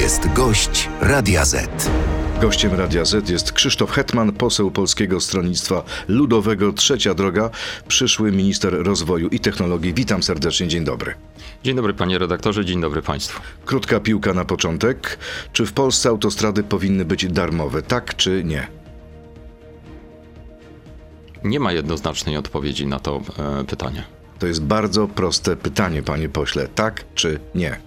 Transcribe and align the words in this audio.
jest 0.00 0.32
gość 0.32 0.88
Radia 1.00 1.44
Z. 1.44 1.90
Gościem 2.40 2.74
Radia 2.74 3.04
Z 3.04 3.28
jest 3.28 3.52
Krzysztof 3.52 3.90
Hetman, 3.90 4.32
poseł 4.32 4.70
Polskiego 4.70 5.20
Stronnictwa 5.20 5.84
Ludowego 6.08 6.72
Trzecia 6.72 7.14
Droga, 7.14 7.50
przyszły 7.88 8.32
minister 8.32 8.74
rozwoju 8.86 9.28
i 9.28 9.40
technologii. 9.40 9.94
Witam 9.94 10.22
serdecznie, 10.22 10.68
dzień 10.68 10.84
dobry. 10.84 11.14
Dzień 11.64 11.76
dobry 11.76 11.94
panie 11.94 12.18
redaktorze, 12.18 12.64
dzień 12.64 12.80
dobry 12.80 13.02
państwu. 13.02 13.42
Krótka 13.64 14.00
piłka 14.00 14.34
na 14.34 14.44
początek. 14.44 15.18
Czy 15.52 15.66
w 15.66 15.72
Polsce 15.72 16.08
autostrady 16.08 16.62
powinny 16.62 17.04
być 17.04 17.26
darmowe, 17.26 17.82
tak 17.82 18.16
czy 18.16 18.44
nie? 18.44 18.66
Nie 21.44 21.60
ma 21.60 21.72
jednoznacznej 21.72 22.36
odpowiedzi 22.36 22.86
na 22.86 23.00
to 23.00 23.20
e, 23.60 23.64
pytanie. 23.64 24.04
To 24.38 24.46
jest 24.46 24.62
bardzo 24.62 25.08
proste 25.08 25.56
pytanie, 25.56 26.02
panie 26.02 26.28
pośle. 26.28 26.68
Tak 26.74 27.04
czy 27.14 27.40
nie? 27.54 27.78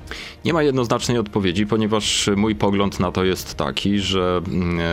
Nie 0.46 0.54
ma 0.54 0.64
jednoznacznej 0.64 1.18
odpowiedzi, 1.18 1.66
ponieważ 1.66 2.30
mój 2.36 2.56
pogląd 2.56 3.00
na 3.00 3.12
to 3.12 3.24
jest 3.24 3.56
taki, 3.56 4.00
że 4.00 4.42
mm, 4.48 4.80
e, 4.80 4.84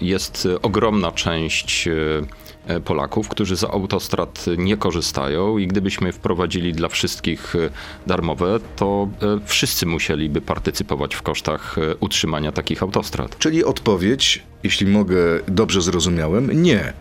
jest 0.00 0.48
ogromna 0.62 1.12
część 1.12 1.88
e, 1.88 2.80
Polaków, 2.80 3.28
którzy 3.28 3.56
z 3.56 3.64
autostrad 3.64 4.44
nie 4.58 4.76
korzystają 4.76 5.58
i 5.58 5.66
gdybyśmy 5.66 6.12
wprowadzili 6.12 6.72
dla 6.72 6.88
wszystkich 6.88 7.56
e, 7.56 7.70
darmowe, 8.06 8.60
to 8.76 9.08
wszyscy 9.46 9.86
musieliby 9.86 10.40
partycypować 10.40 11.14
w 11.14 11.22
kosztach 11.22 11.76
utrzymania 12.00 12.52
takich 12.52 12.82
autostrad. 12.82 13.38
Czyli 13.38 13.64
odpowiedź, 13.64 14.42
jeśli 14.62 14.86
mogę 14.86 15.16
dobrze 15.48 15.82
zrozumiałem, 15.82 16.62
nie. 16.62 16.92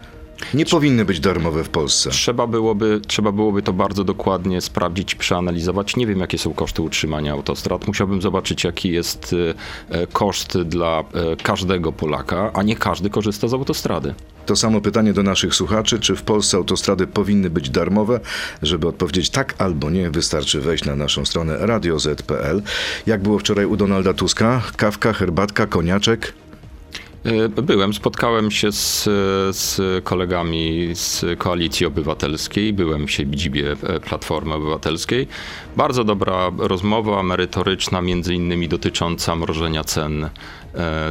Nie 0.54 0.66
powinny 0.66 1.05
być 1.05 1.20
darmowe 1.20 1.63
w 1.63 1.70
Polsce. 1.70 2.09
Trzeba 2.09 2.48
byłoby, 2.48 3.02
trzeba 3.08 3.31
byłoby 3.31 3.62
to 3.62 3.73
bardzo 3.73 4.04
dokładnie 4.04 4.62
sprawdzić, 4.62 5.16
przeanalizować. 5.16 5.95
Nie 5.95 6.08
wiem, 6.08 6.20
jakie 6.20 6.38
są 6.38 6.54
koszty 6.54 6.81
utrzymania 6.81 7.31
autostrad. 7.34 7.88
Musiałbym 7.88 8.22
zobaczyć, 8.22 8.64
jaki 8.64 8.91
jest 8.91 9.36
e, 9.90 10.08
koszt 10.08 10.58
dla 10.58 11.00
e, 11.00 11.36
każdego 11.36 11.92
Polaka, 11.92 12.52
a 12.53 12.64
nie 12.64 12.75
każdy 12.75 13.09
korzysta 13.09 13.47
z 13.47 13.53
autostrady. 13.53 14.14
To 14.45 14.56
samo 14.56 14.81
pytanie 14.81 15.14
do 15.14 15.23
naszych 15.23 15.56
słuchaczy, 15.56 16.00
czy 16.00 16.16
w 16.16 16.23
Polsce 16.23 16.58
autostrady 16.58 17.08
powinny 17.08 17.50
być 17.50 17.69
darmowe? 17.69 18.19
Żeby 18.62 18.88
odpowiedzieć 18.88 19.30
tak 19.30 19.56
albo 19.58 19.89
nie, 19.89 20.12
wystarczy 20.12 20.62
wejść 20.62 20.86
na 20.86 20.95
naszą 20.95 21.25
stronę 21.25 21.58
radioz.pl. 21.59 22.62
Jak 23.06 23.23
było 23.23 23.39
wczoraj 23.39 23.66
u 23.66 23.78
Donalda 23.78 24.14
Tuska? 24.14 24.62
Kawka, 24.78 25.14
herbatka, 25.14 25.67
koniaczek? 25.67 26.34
E, 27.25 27.50
byłem, 27.50 27.94
spotkałem 27.94 28.52
się 28.52 28.72
z, 28.72 29.03
z 29.58 30.03
kolegami 30.03 30.89
z 30.94 31.25
Koalicji 31.38 31.86
Obywatelskiej, 31.86 32.73
byłem 32.73 33.08
w 33.08 33.11
siedzibie 33.11 33.72
e, 33.72 34.00
Platformy 34.00 34.53
Obywatelskiej. 34.53 35.28
Bardzo 35.78 36.03
dobra 36.03 36.52
rozmowa, 36.58 37.23
merytoryczna, 37.23 38.02
między 38.02 38.33
innymi 38.33 38.67
dotycząca 38.67 39.36
mrożenia 39.36 39.83
cen 39.83 40.30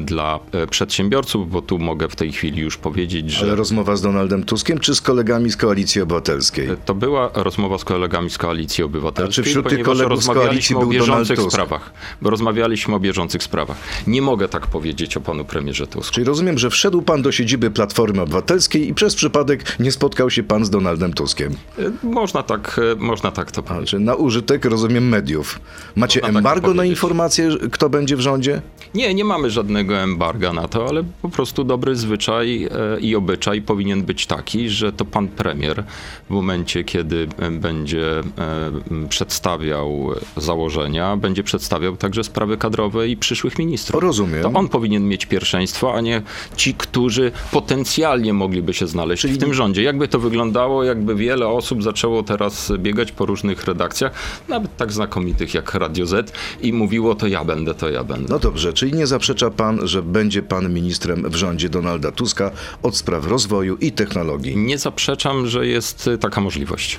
dla 0.02 0.38
e, 0.52 0.66
przedsiębiorców, 0.66 1.50
bo 1.50 1.62
tu 1.62 1.78
mogę 1.78 2.08
w 2.08 2.16
tej 2.16 2.32
chwili 2.32 2.62
już 2.62 2.76
powiedzieć, 2.76 3.30
że... 3.30 3.46
Ale 3.46 3.54
rozmowa 3.54 3.96
z 3.96 4.02
Donaldem 4.02 4.44
Tuskiem 4.44 4.78
czy 4.78 4.94
z 4.94 5.00
kolegami 5.00 5.50
z 5.50 5.56
Koalicji 5.56 6.00
Obywatelskiej? 6.00 6.68
E, 6.68 6.76
to 6.76 6.94
była 6.94 7.30
rozmowa 7.34 7.78
z 7.78 7.84
kolegami 7.84 8.30
z 8.30 8.38
Koalicji 8.38 8.84
Obywatelskiej, 8.84 9.42
A 9.42 9.44
czy 9.44 9.50
wśród 9.50 9.68
tych 9.68 9.82
kolegów 9.82 10.24
z 10.24 10.26
Koalicji 10.26 10.76
był 10.76 10.88
o 10.88 10.90
bieżących 10.90 11.36
Donald 11.36 11.52
sprawach. 11.52 11.92
Rozmawialiśmy 12.22 12.94
o 12.94 13.00
bieżących 13.00 13.42
sprawach. 13.42 13.76
Nie 14.06 14.22
mogę 14.22 14.48
tak 14.48 14.66
powiedzieć 14.66 15.16
o 15.16 15.20
panu 15.20 15.44
premierze 15.44 15.86
Tusku. 15.86 16.14
Czyli 16.14 16.24
rozumiem, 16.24 16.58
że 16.58 16.70
wszedł 16.70 17.02
pan 17.02 17.22
do 17.22 17.32
siedziby 17.32 17.70
Platformy 17.70 18.22
Obywatelskiej 18.22 18.88
i 18.88 18.94
przez 18.94 19.14
przypadek 19.14 19.76
nie 19.80 19.92
spotkał 19.92 20.30
się 20.30 20.42
pan 20.42 20.64
z 20.64 20.70
Donaldem 20.70 21.12
Tuskiem. 21.12 21.56
Można 22.02 22.42
tak, 22.42 22.80
można 22.98 23.30
tak 23.30 23.52
to 23.52 23.62
powiedzieć. 23.62 24.00
Na 24.00 24.14
użytek, 24.14 24.64
rozumiem, 24.64 25.08
mediów. 25.08 25.60
Macie 25.96 26.20
można 26.20 26.32
tak 26.32 26.36
embargo 26.36 26.68
tak 26.68 26.76
na 26.76 26.84
informację, 26.84 27.48
kto 27.72 27.88
będzie 27.88 28.16
w 28.16 28.20
rządzie? 28.20 28.62
Nie, 28.94 29.14
nie 29.14 29.24
mamy 29.24 29.49
żadnego 29.50 29.96
embarga 29.96 30.52
na 30.52 30.68
to, 30.68 30.88
ale 30.88 31.04
po 31.22 31.28
prostu 31.28 31.64
dobry 31.64 31.96
zwyczaj 31.96 32.64
e, 32.64 33.00
i 33.00 33.16
obyczaj 33.16 33.62
powinien 33.62 34.02
być 34.02 34.26
taki, 34.26 34.68
że 34.68 34.92
to 34.92 35.04
pan 35.04 35.28
premier 35.28 35.84
w 36.26 36.30
momencie, 36.30 36.84
kiedy 36.84 37.28
e, 37.38 37.50
będzie 37.50 38.18
e, 38.18 38.24
przedstawiał 39.08 40.10
założenia, 40.36 41.16
będzie 41.16 41.42
przedstawiał 41.42 41.96
także 41.96 42.24
sprawy 42.24 42.56
kadrowe 42.56 43.08
i 43.08 43.16
przyszłych 43.16 43.58
ministrów. 43.58 44.02
Rozumiem. 44.02 44.42
To 44.42 44.52
on 44.52 44.68
powinien 44.68 45.08
mieć 45.08 45.26
pierwszeństwo, 45.26 45.94
a 45.94 46.00
nie 46.00 46.22
ci, 46.56 46.74
którzy 46.74 47.32
potencjalnie 47.52 48.32
mogliby 48.32 48.74
się 48.74 48.86
znaleźć 48.86 49.22
Czyli... 49.22 49.34
w 49.34 49.38
tym 49.38 49.54
rządzie. 49.54 49.82
Jakby 49.82 50.08
to 50.08 50.18
wyglądało, 50.18 50.84
jakby 50.84 51.14
wiele 51.14 51.48
osób 51.48 51.82
zaczęło 51.82 52.22
teraz 52.22 52.72
biegać 52.78 53.12
po 53.12 53.26
różnych 53.26 53.64
redakcjach, 53.64 54.12
nawet 54.48 54.76
tak 54.76 54.92
znakomitych 54.92 55.54
jak 55.54 55.74
Radio 55.74 56.06
Z 56.06 56.32
i 56.62 56.72
mówiło 56.72 57.14
to 57.14 57.26
ja 57.26 57.44
będę, 57.44 57.74
to 57.74 57.90
ja 57.90 58.04
będę. 58.04 58.26
No 58.32 58.38
dobrze, 58.38 58.72
czyli 58.72 58.92
nie 58.92 59.06
zaprzecza 59.40 59.56
pan, 59.56 59.88
że 59.88 60.02
będzie 60.02 60.42
pan 60.42 60.74
ministrem 60.74 61.30
w 61.30 61.34
rządzie 61.34 61.68
Donalda 61.68 62.12
Tuska 62.12 62.50
od 62.82 62.96
spraw 62.96 63.26
rozwoju 63.26 63.76
i 63.76 63.92
technologii? 63.92 64.56
Nie 64.56 64.78
zaprzeczam, 64.78 65.46
że 65.46 65.66
jest 65.66 66.10
taka 66.20 66.40
możliwość. 66.40 66.98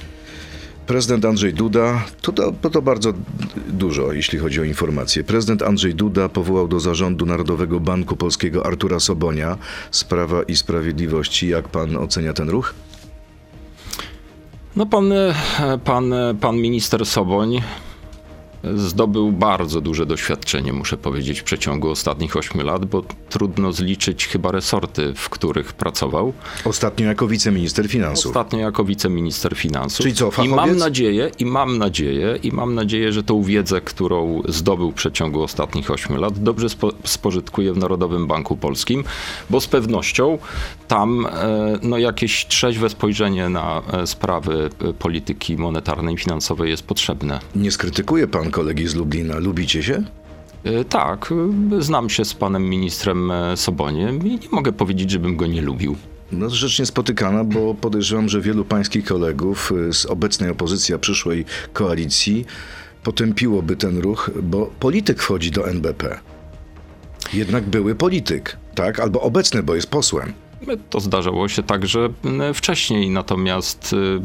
Prezydent 0.88 1.26
Andrzej 1.26 1.54
Duda, 1.54 2.04
to, 2.22 2.32
to, 2.32 2.70
to, 2.70 2.82
bardzo 2.82 3.14
dużo, 3.68 4.14
jeśli 4.14 4.40
chodzi 4.40 4.62
o 4.62 4.64
informacje. 4.64 5.24
Prezydent 5.24 5.62
Andrzej 5.62 5.96
Duda 5.96 6.30
powołał 6.30 6.68
do 6.68 6.80
zarządu 6.80 7.26
Narodowego 7.26 7.80
Banku 7.80 8.16
Polskiego 8.16 8.66
Artura 8.66 9.00
Sobonia 9.00 9.58
z 9.92 10.04
Prawa 10.04 10.44
i 10.44 10.56
Sprawiedliwości. 10.56 11.48
Jak 11.48 11.68
pan 11.70 11.98
ocenia 11.98 12.34
ten 12.34 12.50
ruch? 12.50 12.74
No 14.76 14.86
pan, 14.86 15.14
pan, 15.84 16.14
pan 16.42 16.56
minister 16.58 17.06
Soboń 17.06 17.62
zdobył 18.76 19.32
bardzo 19.32 19.82
duże 19.82 20.06
doświadczenie, 20.06 20.74
muszę 20.74 20.98
powiedzieć, 20.98 21.40
w 21.40 21.44
przeciągu 21.44 21.90
ostatnich 21.90 22.38
ośmiu 22.38 22.64
lat, 22.64 22.86
bo 22.86 23.04
trudno 23.30 23.72
zliczyć 23.72 24.28
chyba 24.28 24.52
resorty, 24.52 25.14
w 25.16 25.30
których 25.30 25.74
pracował. 25.74 26.34
Ostatnio 26.66 27.08
jako 27.08 27.28
wiceminister 27.28 27.90
finansów. 27.90 28.26
Ostatnio 28.26 28.60
jako 28.60 28.84
wiceminister 28.84 29.56
finansów. 29.56 30.04
Czyli 30.04 30.16
co, 30.16 30.32
fachowiec? 30.32 30.52
I 30.52 30.56
mam 30.56 30.78
nadzieję, 30.78 31.32
i 31.40 31.46
mam 31.46 31.78
nadzieję, 31.78 32.40
i 32.44 32.52
mam 32.52 32.76
nadzieję, 32.76 33.14
że 33.14 33.24
tą 33.24 33.44
wiedzę, 33.44 33.82
którą 33.82 34.42
zdobył 34.50 34.92
w 34.92 34.96
przeciągu 34.96 35.44
ostatnich 35.44 35.92
ośmiu 35.92 36.18
lat, 36.18 36.40
dobrze 36.40 36.70
spo, 36.70 36.92
spożytkuje 37.04 37.74
w 37.74 37.78
Narodowym 37.78 38.28
Banku 38.28 38.58
Polskim, 38.58 39.04
bo 39.50 39.62
z 39.62 39.68
pewnością 39.68 40.38
tam 40.88 41.26
e, 41.26 41.80
no, 41.82 41.98
jakieś 41.98 42.46
trzeźwe 42.46 42.90
spojrzenie 42.90 43.50
na 43.50 43.82
e, 43.94 44.08
sprawy 44.08 44.70
e, 44.90 44.94
polityki 44.94 45.58
monetarnej 45.58 46.16
i 46.16 46.18
finansowej 46.18 46.70
jest 46.70 46.84
potrzebne. 46.84 47.40
Nie 47.56 47.72
skrytykuje 47.72 48.28
pan 48.28 48.51
kolegi 48.52 48.88
z 48.88 48.96
Lublina. 48.96 49.38
Lubicie 49.40 49.84
się? 49.84 50.04
E, 50.64 50.86
tak, 50.86 51.34
e, 51.78 51.82
znam 51.82 52.10
się 52.10 52.26
z 52.26 52.34
panem 52.34 52.70
ministrem 52.70 53.32
e, 53.32 53.58
Soboniem 53.58 54.28
i 54.28 54.32
nie 54.32 54.50
mogę 54.52 54.72
powiedzieć, 54.72 55.12
żebym 55.12 55.38
go 55.38 55.48
nie 55.48 55.62
lubił. 55.62 55.96
No, 56.32 56.50
rzecz 56.50 56.80
niespotykana, 56.80 57.44
bo 57.44 57.74
podejrzewam, 57.74 58.30
że 58.30 58.42
wielu 58.42 58.66
pańskich 58.66 59.06
kolegów 59.06 59.74
z 59.92 60.06
obecnej 60.06 60.50
opozycji, 60.50 60.96
a 60.96 60.98
przyszłej 60.98 61.46
koalicji 61.74 62.46
potępiłoby 63.04 63.76
ten 63.76 63.98
ruch, 63.98 64.30
bo 64.44 64.72
polityk 64.80 65.22
wchodzi 65.22 65.52
do 65.52 65.68
NBP. 65.68 66.20
Jednak 67.34 67.64
były 67.64 67.96
polityk, 67.96 68.58
tak? 68.76 69.00
Albo 69.00 69.22
obecny, 69.22 69.64
bo 69.64 69.76
jest 69.76 69.90
posłem. 69.90 70.34
To 70.90 71.00
zdarzało 71.00 71.48
się 71.48 71.64
także 71.64 72.10
wcześniej, 72.54 73.10
natomiast 73.10 73.94
y, 73.94 74.22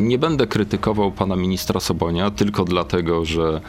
nie 0.00 0.18
będę 0.18 0.46
krytykował 0.46 1.12
pana 1.12 1.36
ministra 1.36 1.80
Sobonia 1.80 2.30
tylko 2.30 2.64
dlatego, 2.64 3.24
że 3.24 3.60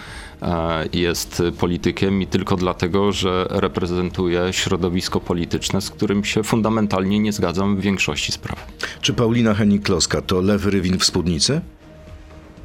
e, 0.42 0.86
jest 0.94 1.44
politykiem 1.60 2.22
i 2.22 2.28
tylko 2.28 2.56
dlatego, 2.56 3.12
że 3.12 3.48
reprezentuje 3.50 4.48
środowisko 4.52 5.20
polityczne, 5.20 5.82
z 5.82 5.90
którym 5.90 6.24
się 6.24 6.44
fundamentalnie 6.44 7.20
nie 7.20 7.34
zgadzam 7.34 7.78
w 7.78 7.82
większości 7.82 8.32
spraw. 8.32 8.68
Czy 9.02 9.14
Paulina 9.14 9.54
Henik-Kloska 9.54 10.22
to 10.22 10.42
lewy 10.42 10.72
rywin 10.72 11.00
w 11.00 11.06
spódnicy? 11.06 11.62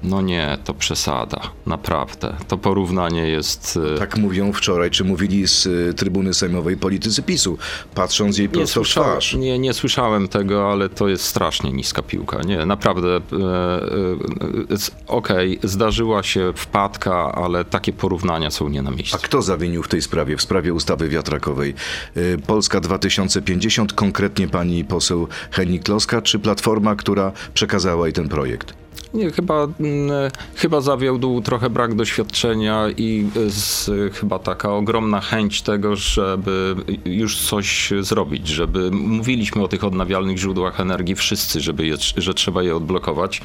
No 0.03 0.23
nie, 0.23 0.59
to 0.65 0.75
przesada, 0.75 1.41
naprawdę. 1.67 2.37
To 2.49 2.59
porównanie 2.59 3.29
jest. 3.29 3.79
E, 3.95 3.99
tak 3.99 4.17
mówią 4.17 4.53
wczoraj, 4.53 4.91
czy 4.91 5.05
mówili 5.05 5.49
z 5.49 5.67
e, 5.67 5.95
trybuny 5.95 6.35
sejmowej 6.35 6.77
politycy 6.77 7.23
PiSu, 7.23 7.59
patrząc 7.95 8.39
jej 8.39 8.49
prosto 8.49 8.85
w 8.85 8.89
twarz. 8.89 9.35
Nie, 9.35 9.59
nie 9.59 9.73
słyszałem 9.73 10.29
tego, 10.29 10.73
ale 10.73 10.89
to 10.89 11.09
jest 11.09 11.25
strasznie 11.25 11.73
niska 11.73 12.03
piłka. 12.03 12.43
Nie, 12.43 12.67
naprawdę. 12.67 13.09
E, 13.09 13.17
e, 13.17 13.21
Okej, 15.07 15.59
okay, 15.59 15.71
zdarzyła 15.71 16.23
się 16.23 16.53
wpadka, 16.57 17.33
ale 17.33 17.65
takie 17.65 17.93
porównania 17.93 18.51
są 18.51 18.69
nie 18.69 18.83
na 18.83 18.91
miejscu. 18.91 19.17
A 19.17 19.19
kto 19.19 19.43
zawinił 19.43 19.83
w 19.83 19.89
tej 19.89 20.03
sprawie, 20.03 20.37
w 20.37 20.43
sprawie 20.43 20.75
ustawy 20.75 21.09
wiatrakowej? 21.09 21.75
Polska 22.47 22.81
2050, 22.81 23.93
konkretnie 23.93 24.49
pani 24.49 24.85
poseł 24.85 25.29
Henik 25.51 25.85
Kloska, 25.85 26.23
czy 26.23 26.39
Platforma, 26.39 26.97
która 26.97 27.33
przekazała 27.55 28.07
jej 28.07 28.13
ten 28.13 28.29
projekt? 28.29 28.80
Nie, 29.15 29.31
chyba, 29.31 29.55
mm, 29.65 30.11
chyba 30.55 30.81
zawiódł 30.81 31.41
trochę 31.41 31.71
brak 31.71 31.95
doświadczenia 31.95 32.85
i 32.97 33.27
z, 33.49 33.91
chyba 34.15 34.39
taka 34.39 34.73
ogromna 34.73 35.21
chęć 35.21 35.63
tego, 35.63 35.97
żeby 35.97 36.75
już 37.05 37.41
coś 37.41 37.93
zrobić, 38.01 38.49
żeby 38.49 38.91
mówiliśmy 38.91 39.63
o 39.63 39.69
tych 39.69 39.85
odnawialnych 39.85 40.39
źródłach 40.39 40.81
energii 40.81 41.15
wszyscy, 41.15 41.61
żeby 41.61 41.87
je, 41.87 41.97
że 42.17 42.35
trzeba 42.35 42.63
je 42.63 42.77
odblokować. 42.77 43.43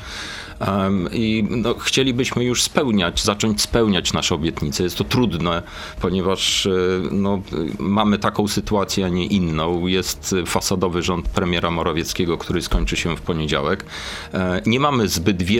Um, 0.59 1.09
I 1.13 1.47
no, 1.49 1.73
chcielibyśmy 1.73 2.43
już 2.43 2.63
spełniać, 2.63 3.23
zacząć 3.23 3.61
spełniać 3.61 4.13
nasze 4.13 4.35
obietnice. 4.35 4.83
Jest 4.83 4.97
to 4.97 5.03
trudne, 5.03 5.63
ponieważ 6.01 6.67
no, 7.11 7.41
mamy 7.79 8.19
taką 8.19 8.47
sytuację, 8.47 9.05
a 9.05 9.09
nie 9.09 9.25
inną. 9.25 9.87
Jest 9.87 10.35
fasadowy 10.45 11.01
rząd 11.01 11.29
premiera 11.29 11.71
Morawieckiego, 11.71 12.37
który 12.37 12.61
skończy 12.61 12.95
się 12.95 13.17
w 13.17 13.21
poniedziałek. 13.21 13.85
E, 14.33 14.61
nie 14.65 14.79
mamy 14.79 15.07
zbyt 15.07 15.43
wielu 15.43 15.54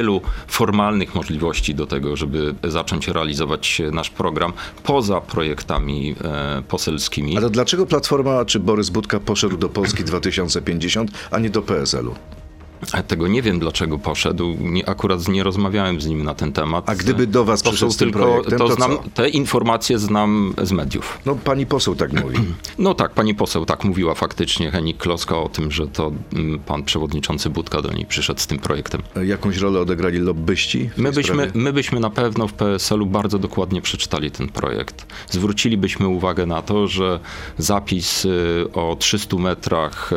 formalnych 0.47 1.15
możliwości 1.15 1.75
do 1.75 1.87
tego, 1.87 2.15
żeby 2.15 2.55
zacząć 2.63 3.07
realizować 3.07 3.81
nasz 3.91 4.09
program 4.09 4.53
poza 4.83 5.21
projektami 5.21 6.15
e, 6.23 6.61
poselskimi. 6.67 7.37
Ale 7.37 7.49
dlaczego 7.49 7.85
Platforma 7.85 8.45
czy 8.45 8.59
Borys 8.59 8.89
Budka 8.89 9.19
poszedł 9.19 9.57
do 9.57 9.69
Polski 9.69 10.03
2050, 10.03 11.11
a 11.31 11.39
nie 11.39 11.49
do 11.49 11.61
PSL-u? 11.61 12.15
Tego 13.07 13.27
nie 13.27 13.41
wiem, 13.41 13.59
dlaczego 13.59 13.97
poszedł. 13.97 14.55
Nie, 14.59 14.89
akurat 14.89 15.27
nie 15.27 15.43
rozmawiałem 15.43 16.01
z 16.01 16.07
nim 16.07 16.23
na 16.23 16.35
ten 16.35 16.53
temat. 16.53 16.89
A 16.89 16.95
gdyby 16.95 17.27
do 17.27 17.45
was 17.45 17.61
to 17.61 17.69
przyszedł 17.69 17.91
z 17.91 17.97
tym 17.97 18.11
tylko, 18.11 18.25
projektem, 18.25 18.59
to 18.59 18.67
to 18.67 18.75
znam? 18.75 18.97
Te 19.13 19.29
informacje 19.29 19.99
znam 19.99 20.53
z 20.63 20.71
mediów. 20.71 21.19
No 21.25 21.35
pani 21.35 21.65
poseł 21.65 21.95
tak 21.95 22.13
mówi. 22.13 22.37
No 22.77 22.93
tak, 22.93 23.11
pani 23.11 23.35
poseł 23.35 23.65
tak 23.65 23.83
mówiła 23.83 24.15
faktycznie, 24.15 24.71
Henik 24.71 24.97
Kloska 24.97 25.37
o 25.37 25.49
tym, 25.49 25.71
że 25.71 25.87
to 25.87 26.11
mm, 26.33 26.59
pan 26.59 26.83
przewodniczący 26.83 27.49
Budka 27.49 27.81
do 27.81 27.93
niej 27.93 28.05
przyszedł 28.05 28.39
z 28.39 28.47
tym 28.47 28.59
projektem. 28.59 29.01
Jakąś 29.23 29.57
rolę 29.57 29.79
odegrali 29.79 30.17
lobbyści? 30.17 30.89
My 30.97 31.11
byśmy, 31.11 31.33
sprawie? 31.33 31.51
my 31.53 31.73
byśmy 31.73 31.99
na 31.99 32.09
pewno 32.09 32.47
w 32.47 32.53
PSL-u 32.53 33.05
bardzo 33.05 33.39
dokładnie 33.39 33.81
przeczytali 33.81 34.31
ten 34.31 34.47
projekt. 34.47 35.05
Zwrócilibyśmy 35.29 36.07
uwagę 36.07 36.45
na 36.45 36.61
to, 36.61 36.87
że 36.87 37.19
zapis 37.57 38.25
y, 38.25 38.65
o 38.73 38.95
300 38.99 39.37
metrach 39.37 40.13
y, 40.13 40.15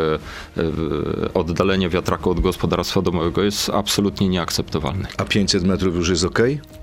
y, 0.61 1.33
oddalenia 1.35 1.89
wiatraku 1.89 2.31
od 2.31 2.41
gospodarstwa 2.41 2.58
domowego 3.03 3.43
jest 3.43 3.71
absolutnie 3.71 4.29
nieakceptowalny. 4.29 5.09
A 5.17 5.25
500 5.25 5.65
metrów 5.65 5.97
już 5.97 6.09
jest 6.09 6.25
ok? 6.25 6.39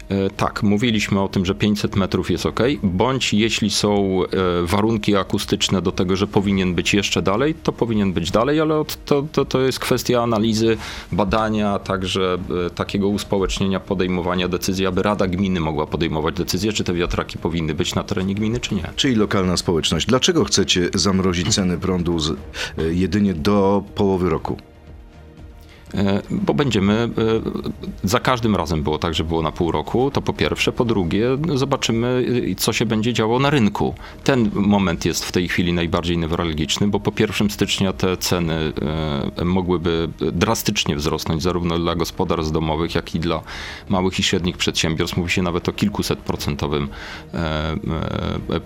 E, 0.10 0.30
Tak, 0.38 0.64
mówiliśmy 0.64 1.22
o 1.22 1.28
tym, 1.28 1.46
że 1.46 1.56
500 1.56 1.96
metrów 1.96 2.32
jest 2.32 2.46
ok, 2.46 2.60
bądź 2.84 3.34
jeśli 3.34 3.70
są 3.70 4.22
e, 4.24 4.28
warunki 4.66 5.16
akustyczne 5.16 5.82
do 5.82 5.92
tego, 5.92 6.16
że 6.16 6.28
powinien 6.28 6.76
być 6.76 6.94
jeszcze 6.94 7.22
dalej, 7.22 7.56
to 7.64 7.72
powinien 7.72 8.14
być 8.14 8.32
dalej, 8.32 8.60
ale 8.60 8.84
to, 9.06 9.26
to, 9.32 9.46
to 9.46 9.62
jest 9.62 9.80
kwestia 9.80 10.24
analizy, 10.24 10.78
badania, 11.12 11.80
także 11.80 12.38
e, 12.66 12.70
takiego 12.70 13.08
uspołecznienia, 13.08 13.80
podejmowania 13.80 14.48
decyzji, 14.48 14.86
aby 14.86 15.04
Rada 15.04 15.28
Gminy 15.28 15.60
mogła 15.60 15.88
podejmować 15.88 16.36
decyzję, 16.36 16.74
czy 16.74 16.84
te 16.84 16.94
wiatraki 16.94 17.38
powinny 17.38 17.74
być 17.74 17.96
na 17.96 18.04
terenie 18.04 18.36
gminy, 18.36 18.60
czy 18.60 18.76
nie. 18.76 18.90
Czyli 18.96 19.16
lokalna 19.16 19.58
społeczność. 19.58 20.06
Dlaczego 20.06 20.44
chcecie 20.46 20.90
zamrozić 20.94 21.56
ceny 21.56 21.78
prądu 21.78 22.20
z, 22.20 22.38
jedynie 22.78 23.34
do 23.34 23.84
połowy 23.96 24.30
roku? 24.30 24.58
E, 25.96 26.22
Bo 26.32 26.54
będziemy, 26.54 26.94
e, 26.94 27.10
za 28.04 28.20
każdym 28.20 28.56
razem 28.56 28.84
było 28.84 28.98
tak, 29.00 29.14
że 29.14 29.24
było 29.24 29.42
na 29.42 29.52
pół 29.52 29.72
roku, 29.72 30.12
to 30.12 30.22
po 30.22 30.34
pierwsze. 30.34 30.72
Po 30.72 30.86
drugie, 30.86 31.28
zobaczymy, 31.56 32.26
co 32.58 32.74
się 32.74 32.86
będzie 32.86 33.14
działo 33.14 33.40
na 33.40 33.50
rynku. 33.50 33.94
Ten 34.24 34.50
moment 34.54 35.06
jest 35.06 35.26
w 35.26 35.32
tej 35.32 35.48
chwili 35.48 35.74
najbardziej 35.74 36.18
newralgiczny, 36.18 36.88
bo 36.88 37.00
po 37.00 37.12
1 37.20 37.50
stycznia 37.50 37.94
te 37.94 38.18
ceny 38.18 38.74
e, 39.42 39.46
mogłyby 39.46 40.10
drastycznie 40.34 40.96
wzrosnąć, 40.96 41.44
zarówno 41.44 41.80
dla 41.80 41.96
gospodarstw 41.96 42.52
domowych, 42.54 42.96
jak 42.96 43.16
i 43.16 43.20
dla 43.20 43.42
małych 43.90 44.20
i 44.20 44.24
średnich 44.24 44.58
przedsiębiorstw. 44.58 45.18
Mówi 45.18 45.32
się 45.32 45.42
nawet 45.42 45.70
o 45.70 45.74
kilkuset 45.74 46.20
procentowym 46.20 46.88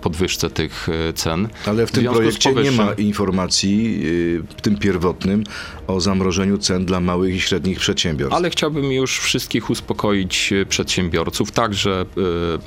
podwyżce 0.00 0.50
tych 0.50 0.88
cen. 1.14 1.48
Ale 1.66 1.86
w 1.86 1.92
tym 1.92 2.04
z 2.04 2.08
projekcie 2.08 2.52
nie 2.52 2.70
ma 2.72 2.84
powyższym- 2.86 2.98
informacji, 2.98 4.00
yy, 4.02 4.42
w 4.56 4.60
tym 4.62 4.76
pierwotnym, 4.76 5.44
o 5.86 6.00
zamrożeniu 6.00 6.58
cen 6.58 6.84
dla 6.84 7.00
małych 7.00 7.19
i 7.24 7.40
średnich 7.40 7.78
przedsiębiorstw. 7.78 8.36
Ale 8.36 8.50
chciałbym 8.50 8.92
już 8.92 9.18
wszystkich 9.18 9.70
uspokoić 9.70 10.52
e, 10.52 10.66
przedsiębiorców, 10.66 11.50
także 11.52 11.90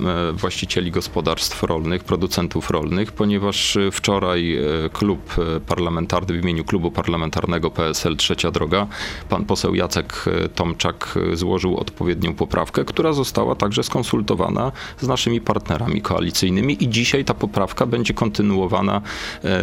e, 0.04 0.30
e, 0.30 0.34
właścicieli 0.34 0.92
gospodarstw 0.92 1.64
rolnych, 1.64 2.04
producentów 2.04 2.70
rolnych, 2.70 3.12
ponieważ 3.12 3.78
wczoraj 3.92 4.58
klub 4.94 5.36
parlamentarny 5.68 6.40
w 6.40 6.44
imieniu 6.44 6.64
klubu 6.64 6.92
parlamentarnego 6.92 7.72
PSL 7.72 8.18
Trzecia 8.18 8.52
Droga, 8.52 8.88
pan 9.30 9.46
poseł 9.46 9.76
Jacek 9.76 10.26
Tomczak 10.56 11.16
złożył 11.34 11.78
odpowiednią 11.78 12.34
poprawkę, 12.34 12.86
która 12.86 13.14
została 13.14 13.56
także 13.56 13.84
skonsultowana 13.84 14.72
z 15.02 15.08
naszymi 15.08 15.42
partnerami 15.42 16.02
koalicyjnymi 16.02 16.84
i 16.84 16.90
dzisiaj 16.90 17.26
ta 17.26 17.34
poprawka 17.34 17.86
będzie 17.86 18.14
kontynuowana, 18.14 19.02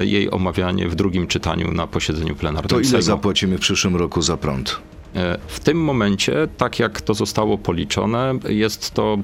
jej 0.01 0.31
omawianie 0.31 0.89
w 0.89 0.95
drugim 0.95 1.27
czytaniu 1.27 1.73
na 1.73 1.87
posiedzeniu 1.87 2.37
plenarnym 2.37 2.69
to 2.69 2.81
ile 2.81 2.89
Sejmu. 2.89 3.03
zapłacimy 3.03 3.59
w 3.59 3.61
przyszłym 3.61 3.97
roku 3.97 4.23
za 4.23 4.37
prąd? 4.37 4.80
E, 5.17 5.39
W 5.47 5.61
tym 5.61 5.85
momencie, 5.85 6.49
tak 6.57 6.79
jak 6.79 7.01
to 7.01 7.15
zostało 7.15 7.59
policzone, 7.59 8.35
jest 8.49 8.91
to 8.91 9.19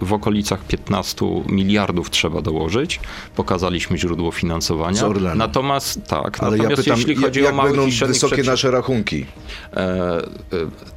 e, 0.00 0.04
w 0.04 0.12
okolicach 0.12 0.64
15 0.66 1.26
miliardów 1.48 2.10
trzeba 2.10 2.42
dołożyć. 2.42 3.00
Pokazaliśmy 3.36 3.98
źródło 3.98 4.30
finansowania. 4.32 4.96
Z 4.96 5.02
Orlenu. 5.02 5.36
Natomiast 5.36 6.06
tak, 6.06 6.40
Ale 6.40 6.56
ja 6.56 6.62
natomiast 6.62 6.82
pytam, 6.82 6.98
jeśli 6.98 7.16
chodzi 7.16 7.40
jak 7.42 7.52
o 7.52 7.56
małych 7.56 7.72
będą 7.76 7.86
i 7.86 7.92
wysokie 8.06 8.42
nasze 8.42 8.70
rachunki? 8.70 9.26
e, 9.76 10.20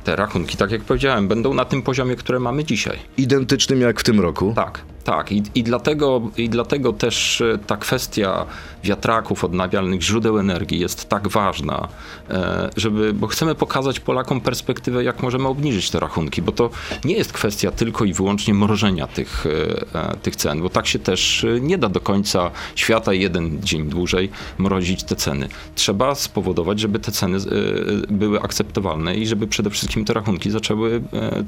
te 0.04 0.15
rachunki, 0.15 0.57
tak 0.57 0.71
jak 0.71 0.81
powiedziałem, 0.81 1.27
będą 1.27 1.54
na 1.54 1.65
tym 1.65 1.81
poziomie, 1.81 2.15
które 2.15 2.39
mamy 2.39 2.63
dzisiaj. 2.63 3.00
Identycznym 3.18 3.81
jak 3.81 4.00
w 4.00 4.04
tym 4.04 4.19
roku? 4.19 4.54
Tak, 4.56 4.81
tak. 5.07 5.31
I, 5.31 5.44
i, 5.56 5.63
dlatego, 5.63 6.21
I 6.38 6.50
dlatego 6.50 6.94
też 6.94 7.42
e, 7.42 7.57
ta 7.68 7.77
kwestia 7.77 8.45
wiatraków, 8.83 9.44
odnawialnych 9.44 10.01
źródeł 10.01 10.39
energii 10.39 10.80
jest 10.80 11.09
tak 11.09 11.27
ważna, 11.27 11.88
e, 12.30 12.69
żeby, 12.75 13.13
bo 13.13 13.27
chcemy 13.27 13.56
pokazać 13.56 14.00
Polakom 14.00 14.42
perspektywę, 14.42 15.04
jak 15.04 15.24
możemy 15.24 15.48
obniżyć 15.48 15.89
te 15.89 16.00
rachunki, 16.00 16.42
bo 16.42 16.51
to 16.51 16.69
nie 17.06 17.15
jest 17.15 17.33
kwestia 17.33 17.71
tylko 17.71 18.06
i 18.06 18.13
wyłącznie 18.13 18.54
mrożenia 18.54 19.07
tych, 19.07 19.45
e, 19.94 20.18
tych 20.18 20.36
cen, 20.36 20.62
bo 20.62 20.69
tak 20.69 20.88
się 20.88 21.00
też 21.00 21.45
nie 21.62 21.77
da 21.77 21.89
do 21.89 22.00
końca 22.00 22.51
świata 22.75 23.13
jeden 23.13 23.63
dzień 23.63 23.89
dłużej 23.89 24.30
mrozić 24.57 25.04
te 25.04 25.15
ceny. 25.15 25.48
Trzeba 25.75 26.15
spowodować, 26.15 26.80
żeby 26.80 27.00
te 27.00 27.12
ceny 27.12 27.38
były 28.09 28.42
akceptowalne 28.42 29.15
i 29.15 29.27
żeby 29.27 29.48
przede 29.48 29.69
wszystkim 29.69 30.06
te 30.06 30.13
rachunki 30.13 30.51
zaczęły, 30.51 31.01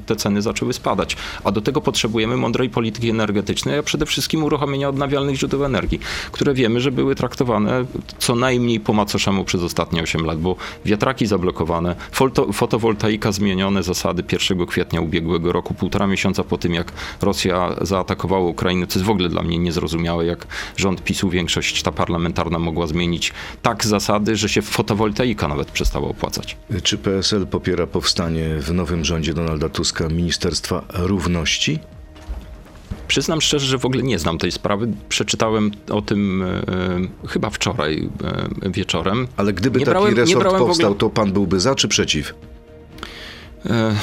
te 0.06 0.16
ceny 0.16 0.42
zaczęły 0.42 0.72
spadać. 0.72 1.16
A 1.44 1.52
do 1.52 1.60
tego 1.60 1.80
potrzebujemy 1.80 2.36
mądrej 2.36 2.70
polityki 2.70 3.10
energetycznej, 3.10 3.49
a 3.78 3.82
przede 3.82 4.06
wszystkim 4.06 4.44
uruchomienia 4.44 4.88
odnawialnych 4.88 5.36
źródeł 5.36 5.64
energii, 5.64 6.00
które 6.32 6.54
wiemy, 6.54 6.80
że 6.80 6.92
były 6.92 7.14
traktowane 7.14 7.84
co 8.18 8.34
najmniej 8.34 8.80
po 8.80 8.92
macoszemu 8.92 9.44
przez 9.44 9.62
ostatnie 9.62 10.02
8 10.02 10.24
lat, 10.24 10.38
bo 10.38 10.56
wiatraki 10.84 11.26
zablokowane, 11.26 11.96
foto, 12.12 12.52
fotowoltaika 12.52 13.32
zmienione 13.32 13.82
zasady 13.82 14.24
1 14.32 14.66
kwietnia 14.66 15.00
ubiegłego 15.00 15.52
roku, 15.52 15.74
półtora 15.74 16.06
miesiąca 16.06 16.44
po 16.44 16.58
tym, 16.58 16.74
jak 16.74 16.92
Rosja 17.22 17.76
zaatakowała 17.80 18.46
Ukrainę, 18.46 18.86
co 18.86 18.98
jest 18.98 19.06
w 19.06 19.10
ogóle 19.10 19.28
dla 19.28 19.42
mnie 19.42 19.58
niezrozumiałe, 19.58 20.26
jak 20.26 20.46
rząd 20.76 21.04
PiSu, 21.04 21.30
większość 21.30 21.82
ta 21.82 21.92
parlamentarna 21.92 22.58
mogła 22.58 22.86
zmienić 22.86 23.32
tak 23.62 23.84
zasady, 23.84 24.36
że 24.36 24.48
się 24.48 24.62
fotowoltaika 24.62 25.48
nawet 25.48 25.70
przestała 25.70 26.08
opłacać. 26.08 26.56
Czy 26.82 26.98
PSL 26.98 27.46
popiera 27.46 27.86
powstanie 27.86 28.48
w 28.60 28.74
nowym 28.74 29.04
rządzie 29.04 29.34
Donalda 29.34 29.68
Tuska 29.68 30.08
Ministerstwa 30.08 30.84
Równości? 30.94 31.78
Przyznam 33.10 33.40
szczerze, 33.40 33.66
że 33.66 33.78
w 33.78 33.84
ogóle 33.84 34.02
nie 34.02 34.18
znam 34.18 34.38
tej 34.38 34.52
sprawy. 34.52 34.88
Przeczytałem 35.08 35.70
o 35.90 36.02
tym 36.02 36.42
e, 36.42 37.28
chyba 37.28 37.50
wczoraj 37.50 38.08
e, 38.62 38.70
wieczorem. 38.70 39.28
Ale 39.36 39.52
gdyby 39.52 39.78
Nie 39.78 39.84
taki 39.86 39.94
brałem- 39.98 40.16
resort 40.16 40.40
brałem 40.40 40.58
w 40.58 40.62
ogóle- 40.62 40.68
powstał, 40.74 40.94
to 40.94 41.10
pan 41.10 41.32
byłby 41.32 41.60
za 41.60 41.74
czy 41.74 41.88
przeciw? 41.88 42.34
E, 43.66 43.94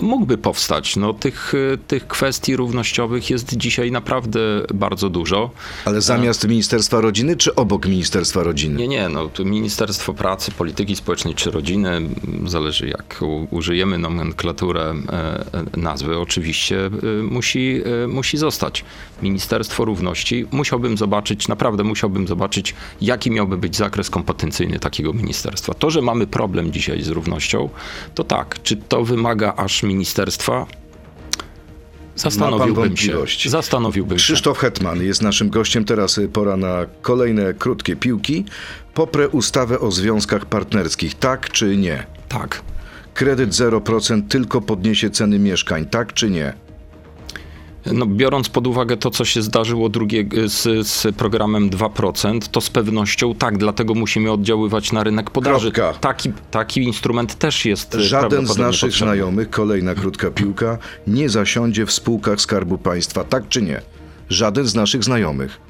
mógłby 0.00 0.38
powstać. 0.38 0.96
No, 0.96 1.14
tych, 1.14 1.52
e, 1.74 1.78
tych 1.78 2.06
kwestii 2.06 2.56
równościowych 2.56 3.30
jest 3.30 3.56
dzisiaj 3.56 3.90
naprawdę 3.90 4.40
bardzo 4.74 5.10
dużo. 5.10 5.50
Ale 5.84 6.00
zamiast 6.00 6.48
Ministerstwa 6.48 7.00
Rodziny, 7.00 7.36
czy 7.36 7.54
obok 7.54 7.86
Ministerstwa 7.86 8.42
Rodziny? 8.42 8.78
Nie, 8.78 8.88
nie, 8.88 9.08
no 9.08 9.28
tu 9.28 9.44
Ministerstwo 9.44 10.14
Pracy, 10.14 10.52
Polityki 10.52 10.96
Społecznej 10.96 11.34
czy 11.34 11.50
Rodziny, 11.50 11.90
m, 11.90 12.14
zależy 12.46 12.88
jak 12.88 13.20
użyjemy 13.50 13.98
nomenklaturę 13.98 14.82
e, 14.82 15.12
e, 15.76 15.80
nazwy, 15.80 16.18
oczywiście 16.18 16.90
musi, 17.22 17.82
musi 18.08 18.36
zostać. 18.36 18.84
Ministerstwo 19.22 19.84
Równości, 19.84 20.46
musiałbym 20.50 20.96
zobaczyć, 20.96 21.48
naprawdę 21.48 21.84
musiałbym 21.84 22.26
zobaczyć, 22.26 22.74
jaki 23.00 23.30
miałby 23.30 23.56
być 23.56 23.76
zakres 23.76 24.10
kompetencyjny 24.10 24.78
takiego 24.78 25.12
ministerstwa. 25.12 25.74
To, 25.74 25.90
że 25.90 26.02
mamy 26.02 26.26
problem 26.26 26.72
dzisiaj 26.72 27.02
z 27.02 27.08
równością, 27.08 27.68
to 28.14 28.24
tak, 28.24 28.62
czy 28.62 28.76
to 28.76 29.04
wymaga 29.04 29.45
aż 29.54 29.82
ministerstwa? 29.82 30.66
Zastanowiłbym 32.16 32.96
się. 32.96 33.16
Zastanowiłbym 33.46 34.18
się. 34.18 34.24
Krzysztof 34.24 34.58
Hetman 34.58 35.02
jest 35.02 35.22
naszym 35.22 35.50
gościem. 35.50 35.84
Teraz 35.84 36.18
y, 36.18 36.28
pora 36.28 36.56
na 36.56 36.86
kolejne 37.02 37.54
krótkie 37.54 37.96
piłki. 37.96 38.44
Poprę 38.94 39.28
ustawę 39.28 39.80
o 39.80 39.90
związkach 39.90 40.46
partnerskich. 40.46 41.14
Tak 41.14 41.50
czy 41.50 41.76
nie? 41.76 42.06
Tak. 42.28 42.62
kredyt 43.14 43.50
0% 43.50 44.22
tylko 44.28 44.60
podniesie 44.60 45.10
ceny 45.10 45.38
mieszkań, 45.38 45.86
tak 45.86 46.12
czy 46.12 46.30
nie? 46.30 46.65
No, 47.92 48.06
biorąc 48.06 48.48
pod 48.48 48.66
uwagę 48.66 48.96
to, 48.96 49.10
co 49.10 49.24
się 49.24 49.42
zdarzyło 49.42 49.88
drugie, 49.88 50.24
z, 50.46 50.86
z 50.88 51.16
programem 51.16 51.70
2%, 51.70 52.48
to 52.50 52.60
z 52.60 52.70
pewnością 52.70 53.34
tak, 53.34 53.58
dlatego 53.58 53.94
musimy 53.94 54.32
oddziaływać 54.32 54.92
na 54.92 55.04
rynek 55.04 55.30
podaży. 55.30 55.72
Kropka. 55.72 55.98
Taki, 56.00 56.32
taki 56.50 56.82
instrument 56.82 57.34
też 57.34 57.64
jest 57.64 57.94
e, 57.94 58.00
Żaden 58.02 58.46
z 58.46 58.58
naszych 58.58 58.90
potrzebny. 58.90 59.14
znajomych, 59.14 59.50
kolejna 59.50 59.94
krótka 59.94 60.30
piłka, 60.30 60.78
nie 61.06 61.28
zasiądzie 61.28 61.86
w 61.86 61.92
spółkach 61.92 62.40
Skarbu 62.40 62.78
Państwa, 62.78 63.24
tak 63.24 63.48
czy 63.48 63.62
nie? 63.62 63.82
Żaden 64.30 64.66
z 64.66 64.74
naszych 64.74 65.04
znajomych. 65.04 65.65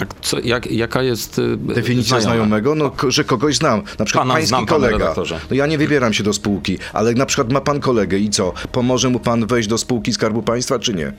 A 0.00 0.04
co, 0.20 0.40
jak, 0.40 0.70
jaka 0.70 1.02
jest 1.02 1.38
e, 1.38 1.56
Definicja 1.56 2.20
znajoma? 2.20 2.46
znajomego, 2.46 2.74
no, 2.74 2.92
że 3.08 3.24
kogoś 3.24 3.56
znam. 3.56 3.82
Na 3.98 4.04
przykład 4.04 4.22
Pana 4.22 4.34
pański 4.34 4.48
znam, 4.48 4.66
kolega. 4.66 5.14
No 5.50 5.56
ja 5.56 5.66
nie 5.66 5.78
wybieram 5.78 6.12
się 6.12 6.24
do 6.24 6.32
spółki, 6.32 6.78
ale 6.92 7.14
na 7.14 7.26
przykład 7.26 7.52
ma 7.52 7.60
pan 7.60 7.80
kolegę 7.80 8.18
i 8.18 8.30
co? 8.30 8.52
Pomoże 8.72 9.08
mu 9.08 9.20
pan 9.20 9.46
wejść 9.46 9.68
do 9.68 9.78
spółki 9.78 10.12
Skarbu 10.12 10.42
Państwa, 10.42 10.78
czy 10.78 10.94
nie? 10.94 11.12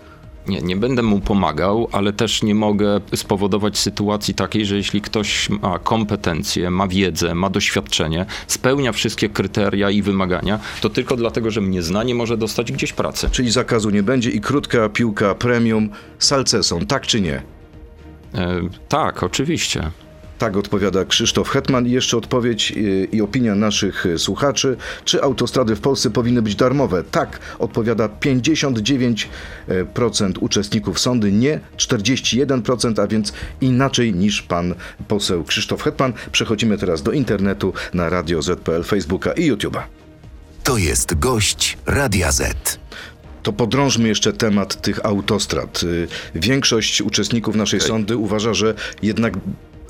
Nie, 0.47 0.61
nie 0.61 0.75
będę 0.75 1.01
mu 1.03 1.19
pomagał, 1.19 1.88
ale 1.91 2.13
też 2.13 2.43
nie 2.43 2.55
mogę 2.55 3.01
spowodować 3.15 3.77
sytuacji 3.77 4.33
takiej, 4.33 4.65
że 4.65 4.75
jeśli 4.75 5.01
ktoś 5.01 5.50
ma 5.50 5.79
kompetencje, 5.79 6.71
ma 6.71 6.88
wiedzę, 6.88 7.35
ma 7.35 7.50
doświadczenie, 7.50 8.25
spełnia 8.47 8.91
wszystkie 8.91 9.29
kryteria 9.29 9.89
i 9.89 10.01
wymagania, 10.01 10.59
to 10.81 10.89
tylko 10.89 11.15
dlatego, 11.15 11.51
że 11.51 11.61
mnie 11.61 11.81
zna, 11.81 12.03
nie 12.03 12.15
może 12.15 12.38
dostać 12.38 12.71
gdzieś 12.71 12.93
pracy. 12.93 13.29
Czyli 13.31 13.51
zakazu 13.51 13.89
nie 13.89 14.03
będzie 14.03 14.29
i 14.29 14.41
krótka 14.41 14.89
piłka 14.89 15.35
premium 15.35 15.89
salceson, 16.19 16.85
tak 16.85 17.07
czy 17.07 17.21
nie? 17.21 17.41
E, 18.35 18.61
tak, 18.89 19.23
oczywiście. 19.23 19.91
Tak 20.38 20.57
odpowiada 20.57 21.05
Krzysztof 21.05 21.50
Hetman. 21.50 21.88
I 21.88 21.91
jeszcze 21.91 22.17
odpowiedź 22.17 22.73
y, 22.77 23.07
i 23.11 23.21
opinia 23.21 23.55
naszych 23.55 24.05
y, 24.05 24.19
słuchaczy. 24.19 24.77
Czy 25.05 25.23
autostrady 25.23 25.75
w 25.75 25.81
Polsce 25.81 26.09
powinny 26.09 26.41
być 26.41 26.55
darmowe? 26.55 27.03
Tak, 27.03 27.39
odpowiada 27.59 28.07
59% 28.07 29.25
uczestników 30.39 31.00
sądy, 31.00 31.31
nie 31.31 31.59
41%, 31.77 33.01
a 33.01 33.07
więc 33.07 33.33
inaczej 33.61 34.13
niż 34.13 34.41
pan 34.41 34.75
poseł 35.07 35.43
Krzysztof 35.43 35.83
Hetman. 35.83 36.13
Przechodzimy 36.31 36.77
teraz 36.77 37.03
do 37.03 37.11
internetu 37.11 37.73
na 37.93 38.09
Radio 38.09 38.41
ZPL, 38.41 38.83
Facebooka 38.83 39.31
i 39.33 39.51
YouTube'a. 39.51 39.81
To 40.63 40.77
jest 40.77 41.19
gość 41.19 41.77
Radia 41.85 42.31
Z. 42.31 42.80
To 43.43 43.53
podrążmy 43.53 44.07
jeszcze 44.07 44.33
temat 44.33 44.81
tych 44.81 45.05
autostrad. 45.05 45.83
Y, 45.83 46.07
Większość 46.36 47.01
uczestników 47.01 47.55
naszej 47.55 47.81
sądy 47.81 48.17
uważa, 48.17 48.53
że 48.53 48.74
jednak 49.01 49.33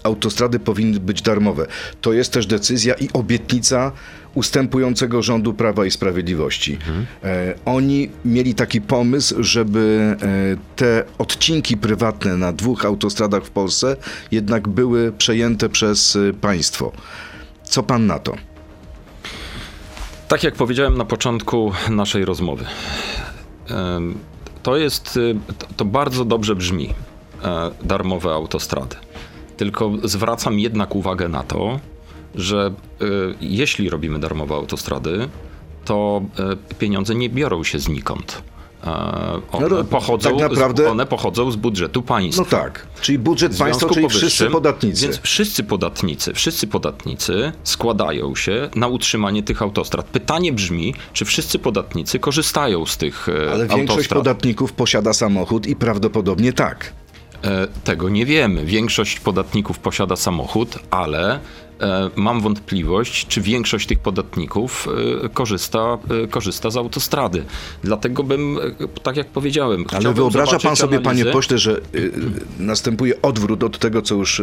autostrady 0.04 0.60
powinny 0.60 1.00
być 1.00 1.22
darmowe. 1.22 1.68
To 2.02 2.14
jest 2.14 2.34
też 2.34 2.46
decyzja 2.46 2.94
i 2.94 3.10
obietnica 3.14 3.92
ustępującego 4.34 5.22
rządu 5.22 5.54
Prawa 5.54 5.86
i 5.86 5.92
Sprawiedliwości. 5.92 6.78
E, 7.24 7.54
oni 7.66 8.10
mieli 8.26 8.56
taki 8.56 8.82
pomysł, 8.82 9.44
żeby 9.44 10.16
e, 10.22 10.76
te 10.76 11.04
odcinki 11.18 11.78
prywatne 11.78 12.38
na 12.38 12.54
dwóch 12.54 12.86
autostradach 12.86 13.44
w 13.44 13.50
Polsce 13.50 13.96
jednak 14.32 14.68
były 14.68 15.12
przejęte 15.18 15.70
przez 15.70 16.16
e, 16.16 16.34
państwo. 16.34 16.92
Co 17.64 17.84
pan 17.84 18.08
na 18.08 18.20
to? 18.20 18.36
Tak 20.28 20.44
jak 20.44 20.56
powiedziałem 20.56 20.98
na 20.98 21.06
początku 21.06 21.72
naszej 21.90 22.26
rozmowy, 22.26 22.66
to 24.64 24.78
jest, 24.78 25.18
y, 25.18 25.36
to- 25.78 25.86
bardzo 25.86 26.26
dobrze 26.26 26.56
brzmi, 26.56 26.90
e, 27.44 27.72
darmowe 27.84 28.34
autostrady. 28.34 28.96
Tylko 29.58 29.92
zwracam 30.04 30.60
jednak 30.60 30.96
uwagę 30.96 31.30
na 31.30 31.44
to, 31.44 31.80
że 32.36 32.74
y, 33.02 33.06
jeśli 33.42 33.90
robimy 33.90 34.20
darmowe 34.20 34.56
autostrady, 34.56 35.30
to 35.86 36.22
e, 36.72 36.76
pieniądze 36.76 37.16
nie 37.16 37.30
biorą 37.30 37.64
się 37.64 37.80
znikąd. 37.80 38.44
E, 38.84 39.42
One, 39.52 39.68
No 39.70 39.84
pochodzą, 39.84 40.30
tak 40.30 40.40
naprawdę- 40.52 40.84
z, 40.84 40.88
one 40.88 41.06
pochodzą 41.06 41.52
z 41.52 41.56
budżetu 41.56 42.02
państwa. 42.02 42.44
No 42.44 42.50
tak, 42.50 42.88
czyli 43.02 43.20
budżet 43.20 43.58
państwa, 43.58 43.90
czyli 43.90 44.10
wszyscy 44.10 44.46
podatnicy. 44.50 45.02
Więc 45.06 45.20
wszyscy 45.20 45.64
podatnicy, 45.64 46.34
wszyscy 46.34 46.68
podatnicy 46.68 47.52
składają 47.64 48.36
się 48.36 48.70
na 48.76 48.88
utrzymanie 48.88 49.44
tych 49.44 49.62
autostrad. 49.62 50.06
Pytanie 50.06 50.54
brzmi, 50.54 50.94
czy 51.14 51.26
wszyscy 51.26 51.60
podatnicy 51.60 52.20
korzystają 52.20 52.86
z 52.86 52.98
tych 52.98 53.30
e, 53.30 53.52
Ale 53.52 53.68
większość 53.68 53.90
autostrad? 53.92 54.20
podatników 54.20 54.74
posiada 54.74 55.14
samochód 55.14 55.68
i 55.68 55.76
prawdopodobnie 55.76 56.54
tak. 56.54 56.94
E, 57.44 57.68
Tego 57.84 58.10
nie 58.10 58.26
wiemy. 58.26 58.66
Większość 58.66 59.20
podatników 59.20 59.80
posiada 59.80 60.16
samochód, 60.16 60.80
ale 60.92 61.40
mam 62.16 62.42
wątpliwość, 62.42 63.28
czy 63.28 63.42
większość 63.42 63.88
tych 63.88 64.00
podatników 64.00 64.88
e, 65.26 65.30
korzysta, 65.30 65.98
e, 66.24 66.28
korzysta 66.28 66.70
z 66.70 66.78
autostrady. 66.78 67.44
Dlatego 67.84 68.24
bym, 68.24 68.58
e, 68.80 68.88
tak 69.04 69.18
jak 69.18 69.28
powiedziałem, 69.28 69.86
Ale 69.92 70.14
wyobraża 70.14 70.60
pan 70.60 70.76
sobie, 70.76 70.98
panie 71.00 71.08
analizę. 71.22 71.32
pośle, 71.32 71.58
że 71.58 71.82
następuje 72.60 73.22
odwrót 73.22 73.64
od 73.64 73.80
tego, 73.80 74.02
co 74.02 74.16
już 74.16 74.42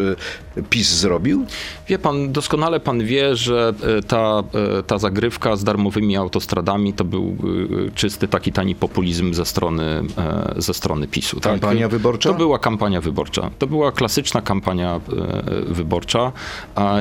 PiS 0.71 0.89
zrobił? 0.89 1.47
Wie 1.89 1.99
pan, 1.99 2.33
doskonale 2.33 2.81
pan 2.81 3.05
wie, 3.05 3.37
że 3.37 3.75
e, 3.99 4.03
ta, 4.03 4.43
e, 4.79 4.83
ta 4.83 4.99
zagrywka 4.99 5.57
z 5.57 5.65
darmowymi 5.65 6.17
autostradami 6.17 6.93
to 6.93 7.05
był 7.05 7.37
e, 7.89 7.91
czysty 7.91 8.29
taki 8.29 8.53
tani 8.53 8.75
populizm 8.75 9.35
ze 9.35 9.45
strony, 9.45 9.85
e, 10.19 10.55
ze 10.57 10.75
strony 10.75 11.09
PiSu. 11.09 11.41
tak? 11.41 11.53
Kampania 11.53 11.89
wyborcza? 11.89 12.29
To 12.29 12.35
była 12.35 12.59
kampania 12.59 13.01
wyborcza. 13.01 13.51
To 13.59 13.67
była 13.67 13.93
klasyczna 13.93 14.43
kampania 14.43 15.01
e, 15.69 15.75
wyborcza 15.75 16.33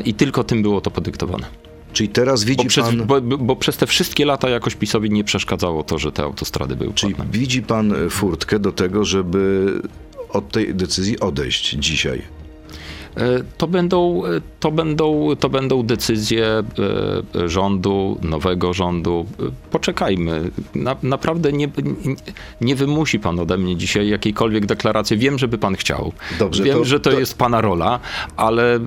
i 0.06 0.14
tylko 0.14 0.27
tym 0.44 0.62
było 0.62 0.82
to 0.82 0.92
podyktowane. 0.92 1.48
Czyli 1.94 2.10
teraz 2.10 2.44
widzi 2.44 2.64
Bo 2.64 2.70
przez, 2.70 2.86
pan... 2.86 3.06
bo, 3.06 3.22
bo 3.22 3.56
przez 3.56 3.78
te 3.78 3.88
wszystkie 3.88 4.26
lata 4.26 4.50
jakoś 4.50 4.76
PiSowi 4.76 5.10
nie 5.10 5.24
przeszkadzało 5.24 5.84
to, 5.84 5.98
że 6.00 6.12
te 6.12 6.24
autostrady 6.24 6.76
były 6.76 6.94
Czyli 6.94 7.16
płatne. 7.16 7.32
widzi 7.40 7.62
pan 7.62 7.94
furtkę 8.10 8.60
do 8.60 8.72
tego, 8.72 9.06
żeby 9.06 9.72
od 10.30 10.52
tej 10.52 10.76
decyzji 10.76 11.20
odejść 11.20 11.70
dzisiaj? 11.70 12.22
To 13.58 13.68
będą, 13.68 14.22
to 14.60 14.72
będą, 14.72 15.36
to 15.40 15.50
będą 15.50 15.84
decyzje 15.84 16.46
e, 16.46 17.50
rządu, 17.50 18.18
nowego 18.22 18.74
rządu. 18.74 19.26
Poczekajmy. 19.72 20.52
Na, 20.76 20.96
naprawdę 21.04 21.54
nie, 21.54 21.70
nie, 22.62 22.76
wymusi 22.76 23.20
pan 23.20 23.40
ode 23.40 23.58
mnie 23.58 23.76
dzisiaj 23.76 24.10
jakiejkolwiek 24.10 24.66
deklaracji. 24.66 25.18
Wiem, 25.18 25.40
żeby 25.40 25.58
pan 25.58 25.76
chciał. 25.76 26.12
Dobrze, 26.40 26.64
Wiem, 26.64 26.78
to- 26.78 26.86
że 26.86 27.00
to, 27.00 27.12
to- 27.12 27.20
jest 27.20 27.38
pana 27.38 27.62
rola, 27.62 28.00
ale, 28.38 28.76
e, 28.76 28.80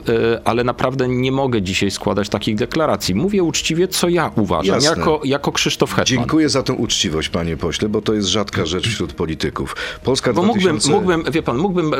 ale 0.44 0.64
naprawdę 0.64 1.08
nie 1.08 1.32
mogę 1.32 1.62
dzisiaj 1.62 1.90
składać 1.90 2.28
takich 2.28 2.56
deklaracji. 2.56 3.14
Mówię 3.14 3.42
uczciwie, 3.42 3.88
co 3.88 4.08
ja 4.08 4.30
uważam, 4.36 4.74
Jasne. 4.74 4.98
jako, 4.98 5.20
jako 5.24 5.52
Krzysztof 5.52 5.90
Hetman. 5.90 6.06
Dziękuję 6.06 6.48
za 6.48 6.62
tę 6.62 6.72
uczciwość, 6.72 7.28
panie 7.28 7.56
pośle, 7.56 7.88
bo 7.88 8.02
to 8.02 8.14
jest 8.14 8.28
rzadka 8.28 8.66
rzecz 8.66 8.88
wśród 8.88 9.12
polityków. 9.12 9.76
Polska 10.04 10.32
Bo 10.32 10.42
2000... 10.42 10.90
mógłbym, 10.90 11.16
mógłbym, 11.18 11.32
wie 11.32 11.42
pan, 11.42 11.58
mógłbym 11.58 11.94
e, 11.94 11.98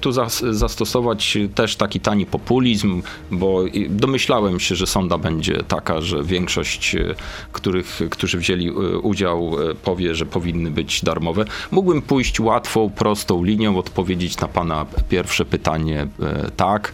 tu 0.00 0.12
zas, 0.12 0.44
zastosować 0.50 1.38
też 1.56 1.76
taki 1.76 2.00
tani 2.00 2.26
populizm, 2.26 3.02
bo 3.30 3.64
domyślałem 3.88 4.60
się, 4.60 4.74
że 4.74 4.86
sonda 4.86 5.18
będzie 5.18 5.62
taka, 5.68 6.00
że 6.00 6.22
większość, 6.24 6.94
e, 6.94 7.14
których, 7.52 8.00
którzy 8.10 8.38
wzięli 8.38 8.68
e, 8.68 8.72
udział, 8.98 9.70
e, 9.70 9.74
powie, 9.74 10.14
że 10.14 10.26
powinny 10.26 10.70
być 10.70 11.04
darmowe. 11.04 11.44
Mógłbym 11.70 12.02
pójść 12.02 12.40
łatwą, 12.40 12.90
prostą 12.90 13.44
linią, 13.44 13.78
odpowiedzieć 13.78 14.40
na 14.40 14.48
pana 14.48 14.86
pierwsze 15.08 15.44
pytanie 15.44 16.06
tak 16.56 16.92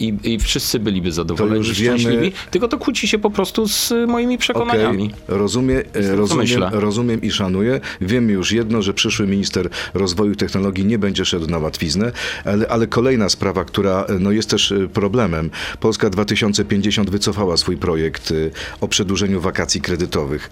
i, 0.00 0.14
i 0.22 0.38
wszyscy 0.38 0.78
byliby 0.78 1.12
zadowoleni, 1.12 1.64
wiemy- 1.64 1.74
szczęśliwi, 1.74 2.32
tylko 2.50 2.68
to 2.68 2.78
kłóci 2.78 3.08
się 3.08 3.18
po 3.18 3.30
prostu 3.30 3.68
z 3.68 3.92
moimi 4.08 4.38
przekonaniami. 4.38 5.10
Rozumie, 5.28 5.82
co 5.92 6.16
rozumiem, 6.16 6.62
rozumiem 6.72 7.22
i 7.22 7.30
szanuję. 7.30 7.80
Wiemy 8.00 8.32
już 8.32 8.52
jedno, 8.52 8.82
że 8.82 8.94
przyszły 8.94 9.26
minister 9.26 9.68
rozwoju 9.94 10.34
technologii 10.34 10.84
nie 10.84 10.98
będzie 10.98 11.24
szedł 11.24 11.46
na 11.46 11.58
łatwiznę, 11.58 12.12
ale, 12.44 12.68
ale 12.68 12.86
kolejna 12.86 13.28
sprawa, 13.28 13.53
która 13.64 14.04
e, 14.04 14.18
no, 14.18 14.32
jest 14.32 14.50
też 14.50 14.72
e, 14.72 14.88
problemem. 14.88 15.50
Polska 15.80 16.10
2050 16.10 17.10
wycofała 17.10 17.56
swój 17.56 17.76
projekt 17.76 18.30
e, 18.30 18.34
o 18.80 18.88
przedłużeniu 18.88 19.40
wakacji 19.40 19.80
kredytowych. 19.80 20.50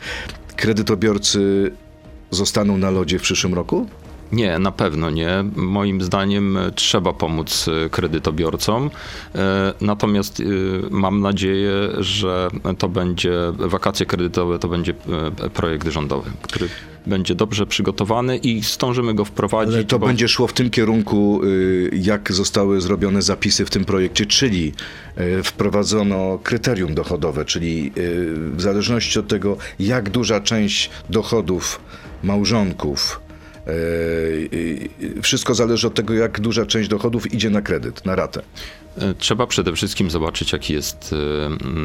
Kredytobiorcy 0.57 1.71
zostaną 2.31 2.79
na 2.79 2.91
lodzie 2.91 3.19
w 3.19 3.23
przyszłym 3.23 3.55
roku? 3.55 3.89
Nie, 4.33 4.59
na 4.59 4.73
pewno 4.73 5.11
nie. 5.11 5.45
Moim 5.57 6.03
zdaniem 6.03 6.57
e, 6.57 6.71
trzeba 6.71 7.13
pomóc 7.13 7.69
e, 7.87 7.89
kredytobiorcom. 7.91 8.91
E, 9.35 9.73
Natomiast 9.81 10.43
mam 10.91 11.21
nadzieję, 11.21 11.73
że 11.99 12.49
to 12.79 12.89
będzie 12.89 13.33
wakacje 13.59 14.07
kredytowe, 14.07 14.59
to 14.59 14.69
będzie 14.69 14.95
projekt 15.55 15.89
rządowy, 15.89 16.31
który 16.43 16.69
będzie 17.07 17.35
dobrze 17.35 17.67
przygotowany 17.67 18.37
i 18.37 18.63
zdążymy 18.63 19.15
go 19.15 19.25
wprowadzić. 19.25 19.75
Ale 19.75 19.85
to 19.85 19.99
bo- 19.99 20.07
będzie 20.07 20.29
szło 20.29 20.47
w 20.47 20.53
tym 20.53 20.71
kierunku, 20.71 21.41
y, 21.45 21.91
jak 22.03 22.33
zostały 22.33 22.81
zrobione 22.81 23.23
zapisy 23.23 23.65
w 23.65 23.71
tym 23.71 23.85
projekcie, 23.85 24.27
czyli 24.27 24.73
wprowadzono 25.45 26.39
kryterium 26.43 26.95
dochodowe, 26.95 27.45
czyli 27.45 27.87
y, 27.99 28.35
w 28.57 28.61
zależności 28.63 29.19
od 29.19 29.29
tego, 29.29 29.57
jak 29.79 30.11
duża 30.11 30.41
część 30.41 30.91
dochodów 31.11 31.81
małżonków 32.23 33.21
wszystko 35.23 35.55
zależy 35.55 35.87
od 35.87 35.95
tego, 35.95 36.15
jak 36.15 36.41
duża 36.41 36.67
część 36.67 36.89
dochodów 36.89 37.35
idzie 37.35 37.51
na 37.51 37.63
kredyt, 37.63 38.05
na 38.07 38.17
ratę. 38.17 38.43
E, 38.99 39.15
trzeba 39.15 39.47
przede 39.47 39.73
wszystkim 39.73 40.11
zobaczyć, 40.11 40.53
jaki 40.53 40.73
jest, 40.73 41.15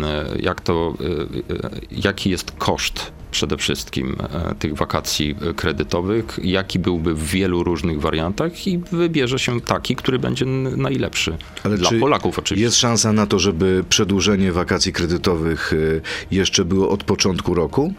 e, 0.04 0.38
jak 0.40 0.62
to, 0.62 0.94
jaki 1.92 2.30
jest 2.30 2.52
koszt 2.52 3.12
przede 3.32 3.58
wszystkim 3.58 4.16
tych 4.60 4.76
wakacji 4.76 5.36
kredytowych, 5.56 6.40
jaki 6.44 6.80
byłby 6.80 7.16
w 7.16 7.24
wielu 7.24 7.64
różnych 7.64 8.02
wariantach 8.02 8.68
i 8.68 8.78
wybierze 8.78 9.40
się 9.40 9.62
taki, 9.62 9.96
który 9.96 10.20
będzie 10.20 10.46
najlepszy 10.46 11.38
Ale 11.64 11.78
dla 11.78 11.90
Polaków 12.00 12.40
oczywiście. 12.40 12.66
Jest 12.66 12.78
szansa 12.78 13.14
na 13.14 13.28
to, 13.28 13.40
żeby 13.40 13.84
przedłużenie 13.90 14.52
wakacji 14.52 14.94
kredytowych 14.94 15.74
jeszcze 16.32 16.66
było 16.66 16.90
od 16.90 17.04
początku 17.04 17.54
roku? 17.54 17.94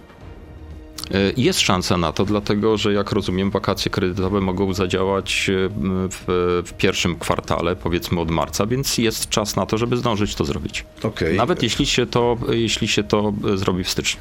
E, 1.15 1.33
jest 1.37 1.61
szansa 1.61 1.97
na 1.97 2.13
to, 2.13 2.25
dlatego 2.25 2.77
że 2.77 2.93
jak 2.93 3.13
rozumiem, 3.13 3.51
wakacje 3.51 3.91
kredytowe 3.91 4.41
mogą 4.41 4.75
zadziałać 4.75 5.51
e, 5.51 5.69
w, 6.11 6.25
w 6.67 6.73
pierwszym 6.73 7.19
kwartale, 7.19 7.77
powiedzmy 7.77 8.21
od 8.21 8.31
marca, 8.31 8.67
więc 8.67 8.99
jest 8.99 9.29
czas 9.29 9.57
na 9.57 9.67
to, 9.67 9.79
żeby 9.79 9.97
zdążyć 9.97 10.35
to 10.35 10.45
zrobić. 10.45 10.85
Okay. 11.03 11.35
Nawet 11.35 11.63
jeśli 11.63 11.87
się, 11.87 12.07
to, 12.07 12.37
jeśli 12.51 12.89
się 12.89 13.05
to 13.05 13.33
e, 13.55 13.57
zrobi 13.57 13.85
w 13.85 13.91
styczniu. 13.91 14.21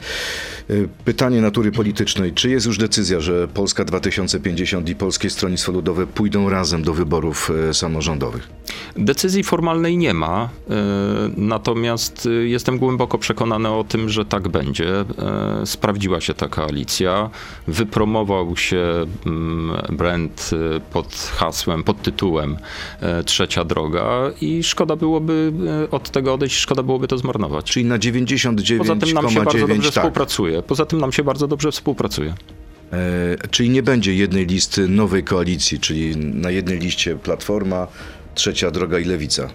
Pytanie 1.05 1.41
natury 1.41 1.71
politycznej. 1.71 2.33
Czy 2.33 2.49
jest 2.49 2.65
już 2.65 2.77
decyzja, 2.77 3.19
że 3.19 3.47
Polska 3.47 3.85
2050 3.85 4.89
i 4.89 4.95
Polskie 4.95 5.29
Stronnictwo 5.29 5.71
Ludowe 5.71 6.07
pójdą 6.07 6.49
razem 6.49 6.83
do 6.83 6.93
wyborów 6.93 7.51
samorządowych? 7.73 8.49
Decyzji 8.95 9.43
formalnej 9.43 9.97
nie 9.97 10.13
ma, 10.13 10.49
natomiast 11.37 12.29
jestem 12.43 12.77
głęboko 12.77 13.17
przekonany 13.17 13.69
o 13.69 13.83
tym, 13.83 14.09
że 14.09 14.25
tak 14.25 14.47
będzie. 14.47 15.05
Sprawdziła 15.65 16.21
się 16.21 16.33
taka 16.33 16.66
koalicja. 16.67 17.29
Wypromował 17.67 18.57
się 18.57 19.05
mm, 19.25 19.95
brand 19.97 20.49
y, 20.53 20.79
pod 20.79 21.13
hasłem, 21.35 21.83
pod 21.83 22.01
tytułem 22.01 22.57
e, 23.01 23.23
Trzecia 23.23 23.63
Droga 23.63 24.31
i 24.41 24.63
szkoda 24.63 24.95
byłoby 24.95 25.51
e, 25.85 25.91
od 25.91 26.09
tego 26.09 26.33
odejść, 26.33 26.55
szkoda 26.55 26.83
byłoby 26.83 27.07
to 27.07 27.17
zmarnować. 27.17 27.71
Czyli 27.71 27.85
na 27.85 27.97
99,9 27.97 28.77
Poza 28.77 28.95
tym 28.95 29.11
nam 29.11 29.29
się 29.29 29.43
bardzo 29.43 29.67
dobrze 29.67 29.91
tak. 29.91 30.03
współpracuje. 30.03 30.61
Poza 30.61 30.85
tym 30.85 30.99
nam 30.99 31.11
się 31.11 31.23
bardzo 31.23 31.47
dobrze 31.47 31.71
współpracuje. 31.71 32.33
E, 32.93 33.47
czyli 33.51 33.69
nie 33.69 33.83
będzie 33.83 34.15
jednej 34.15 34.45
listy 34.45 34.87
nowej 34.87 35.23
koalicji, 35.23 35.79
czyli 35.79 36.17
na 36.17 36.51
jednej 36.51 36.79
liście 36.79 37.15
Platforma, 37.15 37.87
Trzecia 38.35 38.71
Droga 38.71 38.99
i 38.99 39.05
Lewica. 39.05 39.49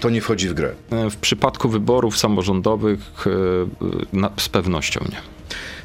To 0.00 0.10
nie 0.10 0.20
wchodzi 0.20 0.48
w 0.48 0.54
grę. 0.54 0.74
E, 0.90 1.10
w 1.10 1.16
przypadku 1.16 1.68
wyborów 1.68 2.18
samorządowych 2.18 3.26
na, 4.12 4.30
z 4.36 4.48
pewnością 4.48 5.00
nie. 5.12 5.36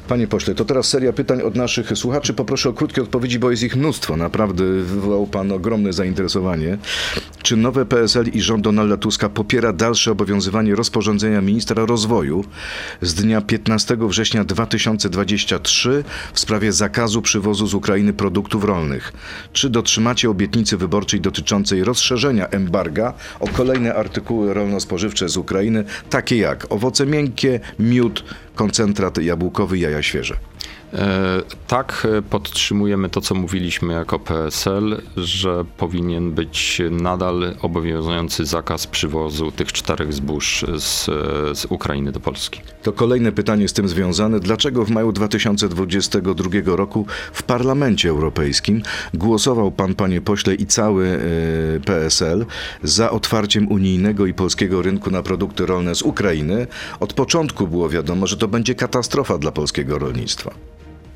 Panie 0.08 0.26
pośle, 0.26 0.54
to 0.54 0.64
teraz 0.64 0.88
seria 0.88 1.12
pytań 1.12 1.42
od 1.42 1.54
naszych 1.54 1.98
słuchaczy. 1.98 2.34
Poproszę 2.34 2.68
o 2.68 2.72
krótkie 2.72 3.02
odpowiedzi, 3.02 3.38
bo 3.38 3.50
jest 3.50 3.62
ich 3.62 3.76
mnóstwo. 3.76 4.16
Naprawdę 4.16 4.64
wywołał 4.64 5.26
pan 5.26 5.52
ogromne 5.52 5.92
zainteresowanie. 5.92 6.78
Czy 7.42 7.56
nowe 7.56 7.86
PSL 7.86 8.28
i 8.28 8.40
rząd 8.40 8.64
Donalda 8.64 8.96
Tuska 8.96 9.28
popiera 9.28 9.72
dalsze 9.72 10.12
obowiązywanie 10.12 10.74
rozporządzenia 10.74 11.40
ministra 11.40 11.86
rozwoju 11.86 12.44
z 13.02 13.14
dnia 13.14 13.40
15 13.40 13.96
września 14.00 14.44
2023 14.44 16.04
w 16.32 16.40
sprawie 16.40 16.72
zakazu 16.72 17.22
przywozu 17.22 17.66
z 17.66 17.74
Ukrainy 17.74 18.12
produktów 18.12 18.64
rolnych? 18.64 19.12
Czy 19.52 19.70
dotrzymacie 19.70 20.30
obietnicy 20.30 20.76
wyborczej 20.76 21.20
dotyczącej 21.20 21.84
rozszerzenia 21.84 22.48
embarga 22.48 23.14
o 23.40 23.48
kolejne 23.48 23.94
artykuły 23.94 24.54
rolno-spożywcze 24.54 25.28
z 25.28 25.36
Ukrainy, 25.36 25.84
takie 26.10 26.36
jak 26.36 26.66
owoce 26.70 27.06
miękkie, 27.06 27.60
miód, 27.78 28.24
koncentrat 28.54 29.18
jabłkowy, 29.18 29.78
jaja 29.92 30.02
świeże? 30.02 30.36
E, 30.94 31.42
tak, 31.66 32.08
e, 32.18 32.22
podtrzymujemy 32.22 33.08
to, 33.08 33.20
co 33.20 33.34
mówiliśmy 33.34 33.92
jako 33.92 34.18
PSL, 34.18 35.02
że 35.16 35.64
powinien 35.76 36.32
być 36.32 36.82
nadal 36.90 37.54
obowiązujący 37.62 38.46
zakaz 38.46 38.86
przywozu 38.86 39.52
tych 39.52 39.72
czterech 39.72 40.12
zbóż 40.12 40.64
z, 40.78 41.04
z 41.58 41.64
Ukrainy 41.64 42.12
do 42.12 42.20
Polski. 42.20 42.60
To 42.82 42.92
kolejne 42.92 43.32
pytanie 43.32 43.68
z 43.68 43.72
tym 43.72 43.88
związane. 43.88 44.40
Dlaczego 44.40 44.84
w 44.84 44.90
maju 44.90 45.12
2022 45.12 46.50
roku 46.64 47.06
w 47.32 47.42
Parlamencie 47.42 48.08
Europejskim 48.08 48.82
głosował 49.14 49.70
pan, 49.70 49.94
panie 49.94 50.20
pośle, 50.20 50.54
i 50.54 50.66
cały 50.66 51.06
e, 51.06 51.80
PSL 51.80 52.46
za 52.82 53.10
otwarciem 53.10 53.68
unijnego 53.68 54.26
i 54.26 54.34
polskiego 54.34 54.82
rynku 54.82 55.10
na 55.10 55.22
produkty 55.22 55.66
rolne 55.66 55.94
z 55.94 56.02
Ukrainy? 56.02 56.66
Od 57.00 57.12
początku 57.12 57.68
było 57.68 57.88
wiadomo, 57.88 58.26
że 58.26 58.36
to 58.36 58.48
będzie 58.48 58.74
katastrofa 58.74 59.38
dla 59.38 59.52
polskiego 59.52 59.98
rolnictwa. 59.98 60.54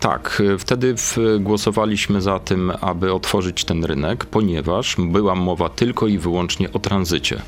tak, 0.00 0.42
wtedy 0.58 0.94
głosowaliśmy 1.40 2.22
za 2.22 2.38
tym, 2.38 2.72
aby 2.80 3.12
otworzyć 3.12 3.64
ten 3.64 3.84
rynek, 3.84 4.24
ponieważ 4.24 4.96
była 4.98 5.34
mowa 5.34 5.68
tylko 5.68 6.06
i 6.06 6.18
wyłącznie 6.18 6.72
o 6.72 6.78
tranzycie. 6.78 7.42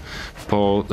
Po, 0.48 0.84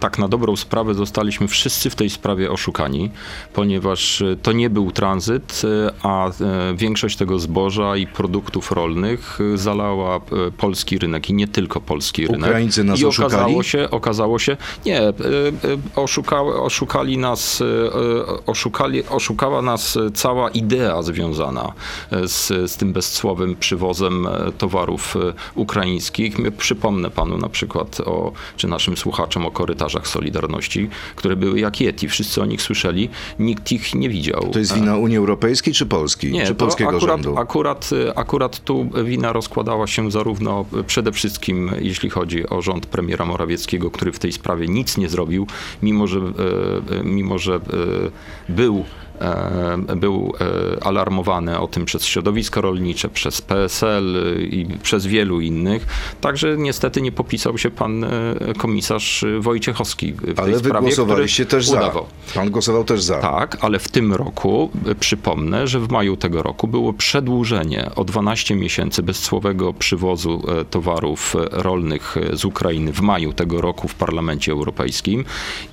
tak 0.00 0.18
na 0.18 0.28
dobrą 0.28 0.56
sprawę 0.56 0.94
zostaliśmy 0.94 1.48
wszyscy 1.48 1.90
w 1.90 1.94
tej 1.94 2.10
sprawie 2.10 2.50
oszukani, 2.50 3.10
ponieważ 3.52 4.22
to 4.42 4.52
nie 4.52 4.70
był 4.70 4.92
tranzyt, 4.92 5.62
e, 5.64 5.92
a 6.02 6.28
e, 6.28 6.32
większość 6.76 7.16
tego 7.16 7.38
zboża 7.38 7.96
i 7.96 8.06
produktów 8.06 8.72
rolnych 8.72 9.38
zalała 9.54 10.20
polski 10.58 10.98
rynek 10.98 11.30
i 11.30 11.34
nie 11.34 11.48
tylko 11.48 11.80
polski 11.80 12.26
rynek. 12.26 12.50
Ukraińcy 12.50 12.84
nas 12.84 13.00
I 13.00 13.04
okazało 13.04 13.44
oszukali? 13.44 13.64
się, 13.64 13.90
okazało 13.90 14.38
się, 14.38 14.56
nie, 14.86 15.00
oszuka, 15.96 16.42
oszukali 16.42 17.18
nas, 17.18 17.62
oszukali, 18.46 19.06
oszukała 19.06 19.62
nas 19.62 19.98
cała 20.14 20.50
idea 20.50 21.02
związana 21.02 21.72
e, 22.10 22.28
z, 22.28 22.46
z 22.46 22.76
tym 22.76 22.92
bezcłowym 22.92 23.56
przywozem 23.56 24.26
e, 24.26 24.52
towarów 24.58 25.16
e, 25.16 25.34
ukraińskich. 25.54 26.36
Przypomnę 26.58 27.10
panu 27.10 27.38
na 27.38 27.48
przykład 27.48 28.00
o, 28.00 28.32
czy 28.56 28.68
naszym 28.68 28.96
słuchaczom 28.96 29.46
o 29.46 29.50
korytarzach 29.50 30.08
Solidarności, 30.08 30.88
które 31.16 31.36
były 31.36 31.60
jak 31.60 31.80
Yeti. 31.80 32.08
Wszyscy 32.08 32.42
o 32.42 32.46
nich 32.46 32.62
słyszeli, 32.62 33.08
nikt 33.38 33.72
ich 33.72 33.94
nie 33.94 34.08
widział. 34.08 34.50
To 34.52 34.58
jest 34.58 34.74
wina 34.74 34.96
Unii 34.96 35.16
Europejskiej 35.16 35.74
czy 35.74 35.86
Polski? 35.86 36.32
Nie, 36.32 36.46
czy 36.46 36.54
polskiego 36.54 36.90
akurat, 36.90 37.08
rządu? 37.08 37.38
Akurat, 37.38 37.90
akurat 38.14 38.64
tu 38.64 38.90
wina 39.04 39.32
rozkładała 39.32 39.86
się 39.86 40.10
zarówno 40.10 40.64
przede 40.86 41.12
wszystkim, 41.12 41.70
jeśli 41.80 42.10
chodzi 42.10 42.48
o 42.48 42.62
rząd 42.62 42.86
premiera 42.86 43.24
Morawieckiego, 43.24 43.90
który 43.90 44.12
w 44.12 44.18
tej 44.18 44.32
sprawie 44.32 44.68
nic 44.68 44.96
nie 44.96 45.08
zrobił, 45.08 45.46
mimo 45.82 46.06
że, 46.06 46.20
mimo 47.04 47.38
że 47.38 47.60
był 48.48 48.84
był 49.96 50.32
e, 50.40 50.84
alarmowany 50.84 51.58
o 51.58 51.68
tym 51.68 51.84
przez 51.84 52.04
środowisko 52.04 52.60
rolnicze, 52.60 53.08
przez 53.08 53.42
PSL 53.42 54.16
i 54.50 54.66
przez 54.82 55.06
wielu 55.06 55.40
innych. 55.40 55.86
Także 56.20 56.56
niestety 56.56 57.02
nie 57.02 57.12
popisał 57.12 57.58
się 57.58 57.70
pan 57.70 58.04
e, 58.04 58.08
komisarz 58.58 59.24
Wojciechowski 59.40 60.12
w 60.12 60.20
tej 60.20 60.34
ale 60.36 60.58
sprawie, 60.58 60.74
wy 60.74 60.80
głosowaliście 60.80 61.46
też 61.46 61.68
udawał. 61.68 62.06
za. 62.26 62.34
Pan 62.34 62.50
głosował 62.50 62.84
też 62.84 63.02
za. 63.02 63.18
Tak, 63.18 63.58
ale 63.60 63.78
w 63.78 63.88
tym 63.88 64.12
roku, 64.12 64.70
przypomnę, 65.00 65.66
że 65.66 65.80
w 65.80 65.90
maju 65.90 66.16
tego 66.16 66.42
roku 66.42 66.68
było 66.68 66.92
przedłużenie 66.92 67.90
o 67.96 68.04
12 68.04 68.56
miesięcy 68.56 69.02
bezcłowego 69.02 69.72
przywozu 69.72 70.42
towarów 70.70 71.36
rolnych 71.50 72.16
z 72.32 72.44
Ukrainy 72.44 72.92
w 72.92 73.00
maju 73.00 73.32
tego 73.32 73.60
roku 73.60 73.88
w 73.88 73.94
Parlamencie 73.94 74.52
Europejskim 74.52 75.24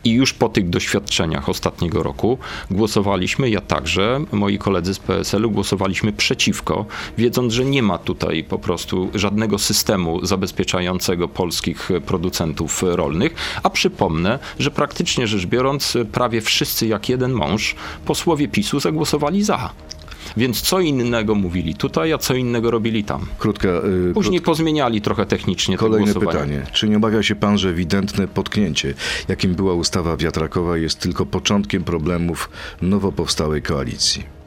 i 0.03 0.11
już 0.11 0.33
po 0.33 0.49
tych 0.49 0.69
doświadczeniach 0.69 1.49
ostatniego 1.49 2.03
roku 2.03 2.37
głosowaliśmy 2.71 3.40
głosowaliśmy, 3.41 3.49
ja 3.49 3.61
także, 3.61 4.25
moi 4.31 4.57
koledzy 4.57 4.93
z 4.93 4.99
PSL-u 4.99 5.51
głosowaliśmy 5.51 6.13
przeciwko, 6.13 6.85
wiedząc, 7.17 7.53
że 7.53 7.65
nie 7.65 7.83
ma 7.83 7.97
tutaj 7.97 8.43
po 8.43 8.59
prostu 8.59 9.09
żadnego 9.13 9.57
systemu 9.57 10.25
zabezpieczającego 10.25 11.27
polskich 11.27 11.89
producentów 12.05 12.83
rolnych. 12.83 13.35
A 13.63 13.69
przypomnę, 13.69 14.39
że 14.59 14.71
praktycznie 14.71 15.27
rzecz 15.27 15.45
biorąc, 15.45 15.97
prawie 16.11 16.41
wszyscy 16.41 16.87
jak 16.87 17.09
jeden 17.09 17.31
mąż 17.31 17.75
posłowie 18.05 18.47
PiSu 18.47 18.79
zagłosowali 18.79 19.43
za. 19.43 19.69
Więc 20.37 20.61
co 20.61 20.79
innego 20.79 21.35
mówili 21.35 21.75
tutaj, 21.75 22.13
a 22.13 22.17
co 22.17 22.33
innego 22.33 22.71
robili 22.71 23.03
tam. 23.03 23.25
Krótka, 23.37 23.67
yy, 23.67 24.13
Później 24.13 24.39
krót... 24.39 24.45
pozmieniali 24.45 25.01
trochę 25.01 25.25
technicznie 25.25 25.77
Kolejne 25.77 26.13
pytanie. 26.13 26.65
Czy 26.73 26.89
nie 26.89 26.97
obawia 26.97 27.23
się 27.23 27.35
pan, 27.35 27.57
że 27.57 27.69
ewidentne 27.69 28.27
potknięcie, 28.27 28.93
jakim 29.27 29.55
była 29.55 29.73
ustawa 29.73 30.17
wiatrakowa, 30.17 30.77
jest 30.77 30.99
tylko 30.99 31.25
początkiem 31.25 31.83
problemów 31.83 32.49
nowo 32.81 33.11
powstałej 33.11 33.61
koalicji? 33.61 34.40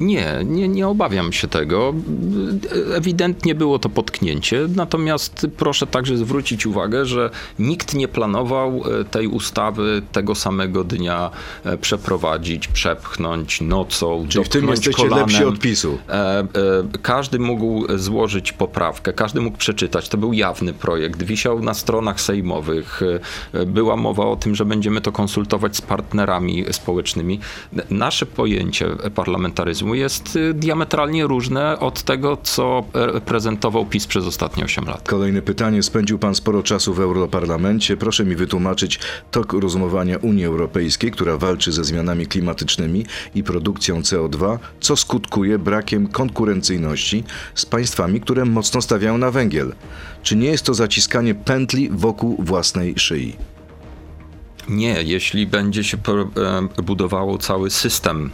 Nie, 0.00 0.40
nie, 0.44 0.68
nie 0.68 0.88
obawiam 0.88 1.32
się 1.32 1.48
tego. 1.48 1.94
Ewidentnie 2.94 3.54
było 3.54 3.78
to 3.78 3.88
potknięcie, 3.88 4.66
natomiast 4.76 5.46
proszę 5.56 5.86
także 5.86 6.16
zwrócić 6.16 6.66
uwagę, 6.66 7.06
że 7.06 7.30
nikt 7.58 7.94
nie 7.94 8.08
planował 8.08 8.82
e, 9.00 9.04
tej 9.04 9.26
ustawy 9.26 10.02
tego 10.12 10.34
samego 10.34 10.84
dnia 10.84 11.30
e, 11.64 11.78
przeprowadzić, 11.78 12.68
przepchnąć 12.68 13.60
nocą, 13.60 14.26
Czyli 14.28 14.44
w 14.44 14.48
tym 14.48 14.68
jesteście 14.68 15.02
kolanem. 15.02 15.28
lepsi 15.28 15.44
od 15.44 15.58
PiSu. 15.58 15.98
E, 16.08 16.48
każdy 17.02 17.38
mógł 17.38 17.98
złożyć 17.98 18.52
poprawkę, 18.52 19.12
każdy 19.12 19.40
mógł 19.40 19.58
przeczytać. 19.58 20.08
To 20.08 20.18
był 20.18 20.32
jawny 20.32 20.72
projekt, 20.72 21.22
wisiał 21.22 21.60
na 21.60 21.74
stronach 21.74 22.20
sejmowych. 22.20 23.00
Była 23.66 23.96
mowa 23.96 24.26
o 24.26 24.36
tym, 24.36 24.54
że 24.54 24.64
będziemy 24.64 25.00
to 25.00 25.12
konsultować 25.12 25.76
z 25.76 25.80
partnerami 25.80 26.64
społecznymi. 26.70 27.40
Nasze 27.90 28.26
pojęcie 28.26 28.86
parlamentaryzmu 29.14 29.89
jest 29.94 30.36
y, 30.36 30.54
diametralnie 30.54 31.26
różne 31.26 31.78
od 31.78 32.02
tego, 32.02 32.38
co 32.42 32.84
prezentował 33.26 33.86
PiS 33.86 34.06
przez 34.06 34.26
ostatnie 34.26 34.64
8 34.64 34.84
lat. 34.84 35.08
Kolejne 35.08 35.42
pytanie. 35.42 35.82
Spędził 35.82 36.18
pan 36.18 36.34
sporo 36.34 36.62
czasu 36.62 36.94
w 36.94 37.00
Europarlamencie. 37.00 37.96
Proszę 37.96 38.24
mi 38.24 38.36
wytłumaczyć 38.36 39.00
tok 39.30 39.52
rozumowania 39.52 40.18
Unii 40.18 40.44
Europejskiej, 40.44 41.10
która 41.10 41.36
walczy 41.36 41.72
ze 41.72 41.84
zmianami 41.84 42.26
klimatycznymi 42.26 43.06
i 43.34 43.42
produkcją 43.42 44.00
CO2, 44.00 44.58
co 44.80 44.96
skutkuje 44.96 45.58
brakiem 45.58 46.08
konkurencyjności 46.08 47.24
z 47.54 47.66
państwami, 47.66 48.20
które 48.20 48.44
mocno 48.44 48.82
stawiają 48.82 49.18
na 49.18 49.30
węgiel. 49.30 49.72
Czy 50.22 50.36
nie 50.36 50.48
jest 50.48 50.64
to 50.64 50.74
zaciskanie 50.74 51.34
pętli 51.34 51.88
wokół 51.92 52.36
własnej 52.38 52.94
szyi? 52.96 53.36
Nie, 54.68 55.02
jeśli 55.02 55.46
będzie 55.46 55.84
się 55.84 55.96
e, 56.76 56.82
budowało 56.82 57.38
cały 57.38 57.70
system 57.70 58.30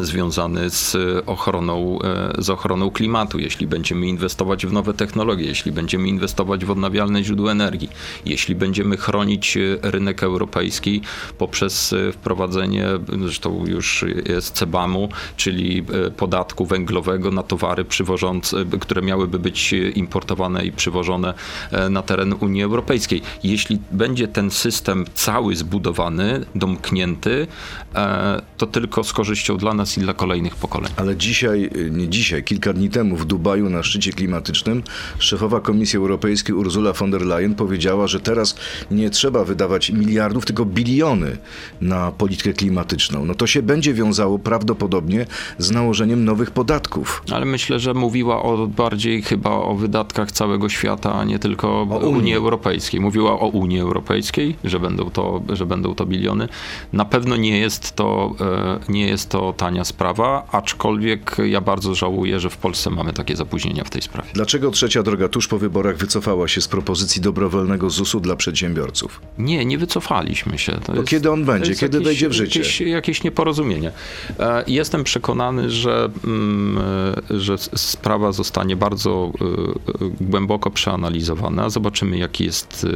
związany 0.00 0.70
z 0.70 0.96
ochroną, 1.26 1.98
e, 2.38 2.42
z 2.42 2.50
ochroną 2.50 2.90
klimatu, 2.90 3.38
jeśli 3.38 3.66
będziemy 3.66 4.06
inwestować 4.06 4.66
w 4.66 4.72
nowe 4.72 4.94
technologie, 4.94 5.46
jeśli 5.46 5.72
będziemy 5.72 6.08
inwestować 6.08 6.64
w 6.64 6.70
odnawialne 6.70 7.24
źródła 7.24 7.52
energii, 7.52 7.88
jeśli 8.24 8.54
będziemy 8.54 8.96
chronić 8.96 9.56
e, 9.56 9.60
rynek 9.82 10.22
europejski 10.22 11.00
poprzez 11.38 11.92
e, 11.92 12.12
wprowadzenie, 12.12 12.86
zresztą 13.22 13.66
już 13.66 14.04
jest 14.28 14.54
CEBAM-u, 14.54 15.08
czyli 15.36 15.84
podatku 16.16 16.66
węglowego 16.66 17.30
na 17.30 17.42
towary 17.42 17.84
przywożące, 17.84 18.64
które 18.80 19.02
miałyby 19.02 19.38
być 19.38 19.72
importowane 19.94 20.64
i 20.64 20.72
przywożone 20.72 21.34
na 21.90 22.02
teren 22.02 22.34
Unii 22.40 22.62
Europejskiej. 22.62 23.22
Jeśli 23.44 23.78
będzie 23.92 24.28
ten 24.28 24.50
system 24.50 25.04
cały 25.14 25.56
zbudowany, 25.56 26.44
domknięty, 26.54 27.46
to 28.56 28.66
tylko 28.66 29.04
z 29.04 29.12
korzyścią 29.12 29.56
dla 29.56 29.74
nas 29.74 29.79
nas 29.80 29.98
i 29.98 30.00
dla 30.00 30.14
kolejnych 30.14 30.56
pokoleń. 30.56 30.92
Ale 30.96 31.16
dzisiaj, 31.16 31.70
y, 31.76 31.90
nie 31.90 32.08
dzisiaj, 32.08 32.44
kilka 32.44 32.72
dni 32.72 32.90
temu 32.90 33.16
w 33.16 33.24
Dubaju 33.24 33.70
na 33.70 33.82
szczycie 33.82 34.12
klimatycznym 34.12 34.82
szefowa 35.18 35.60
Komisji 35.60 35.96
Europejskiej 35.96 36.54
Ursula 36.54 36.92
von 36.92 37.10
der 37.10 37.22
Leyen 37.22 37.54
powiedziała, 37.54 38.06
że 38.06 38.20
teraz 38.20 38.56
nie 38.90 39.10
trzeba 39.10 39.44
wydawać 39.44 39.90
miliardów, 39.90 40.46
tylko 40.46 40.64
biliony 40.64 41.38
na 41.80 42.12
politykę 42.12 42.52
klimatyczną. 42.52 43.24
No 43.24 43.34
to 43.34 43.46
się 43.46 43.62
będzie 43.62 43.94
wiązało 43.94 44.38
prawdopodobnie 44.38 45.26
z 45.58 45.70
nałożeniem 45.70 46.24
nowych 46.24 46.50
podatków. 46.50 47.22
Ale 47.32 47.44
myślę, 47.44 47.80
że 47.80 47.94
mówiła 47.94 48.42
o 48.42 48.66
bardziej 48.66 49.22
chyba 49.22 49.50
o 49.50 49.74
wydatkach 49.74 50.32
całego 50.32 50.68
świata, 50.68 51.14
a 51.14 51.24
nie 51.24 51.38
tylko 51.38 51.80
o 51.80 51.84
Unii. 51.84 52.18
Unii 52.18 52.34
Europejskiej. 52.34 53.00
Mówiła 53.00 53.32
o 53.40 53.46
Unii 53.46 53.80
Europejskiej, 53.80 54.56
że 54.64 54.80
będą 54.80 55.10
to, 55.10 55.42
że 55.52 55.66
będą 55.66 55.94
to 55.94 56.06
biliony. 56.06 56.48
Na 56.92 57.04
pewno 57.04 57.36
nie 57.36 57.58
jest 57.58 57.96
to, 57.96 58.34
e, 58.40 58.92
nie 58.92 59.06
jest 59.06 59.28
to 59.28 59.52
tania 59.60 59.84
sprawa, 59.84 60.46
aczkolwiek 60.52 61.36
ja 61.44 61.60
bardzo 61.60 61.94
żałuję, 61.94 62.40
że 62.40 62.50
w 62.50 62.56
Polsce 62.56 62.90
mamy 62.90 63.12
takie 63.12 63.36
zapóźnienia 63.36 63.84
w 63.84 63.90
tej 63.90 64.02
sprawie. 64.02 64.28
Dlaczego 64.34 64.70
trzecia 64.70 65.02
droga 65.02 65.28
tuż 65.28 65.48
po 65.48 65.58
wyborach 65.58 65.96
wycofała 65.96 66.48
się 66.48 66.60
z 66.60 66.68
propozycji 66.68 67.22
dobrowolnego 67.22 67.90
ZUS-u 67.90 68.20
dla 68.20 68.36
przedsiębiorców? 68.36 69.20
Nie, 69.38 69.64
nie 69.64 69.78
wycofaliśmy 69.78 70.58
się. 70.58 70.72
To 70.72 70.94
jest, 70.94 71.08
kiedy 71.08 71.30
on 71.30 71.44
będzie? 71.44 71.74
Kiedy 71.74 71.98
jakieś, 71.98 72.06
wejdzie 72.06 72.28
w 72.28 72.32
życie? 72.32 72.60
Jakieś, 72.60 72.80
jakieś 72.80 73.22
nieporozumienie. 73.22 73.92
E, 74.38 74.64
jestem 74.66 75.04
przekonany, 75.04 75.70
że, 75.70 76.10
mm, 76.24 76.78
e, 77.30 77.40
że 77.40 77.58
sprawa 77.58 78.32
zostanie 78.32 78.76
bardzo 78.76 79.32
e, 80.00 80.24
głęboko 80.24 80.70
przeanalizowana. 80.70 81.70
Zobaczymy, 81.70 82.18
jaki 82.18 82.44
jest 82.44 82.86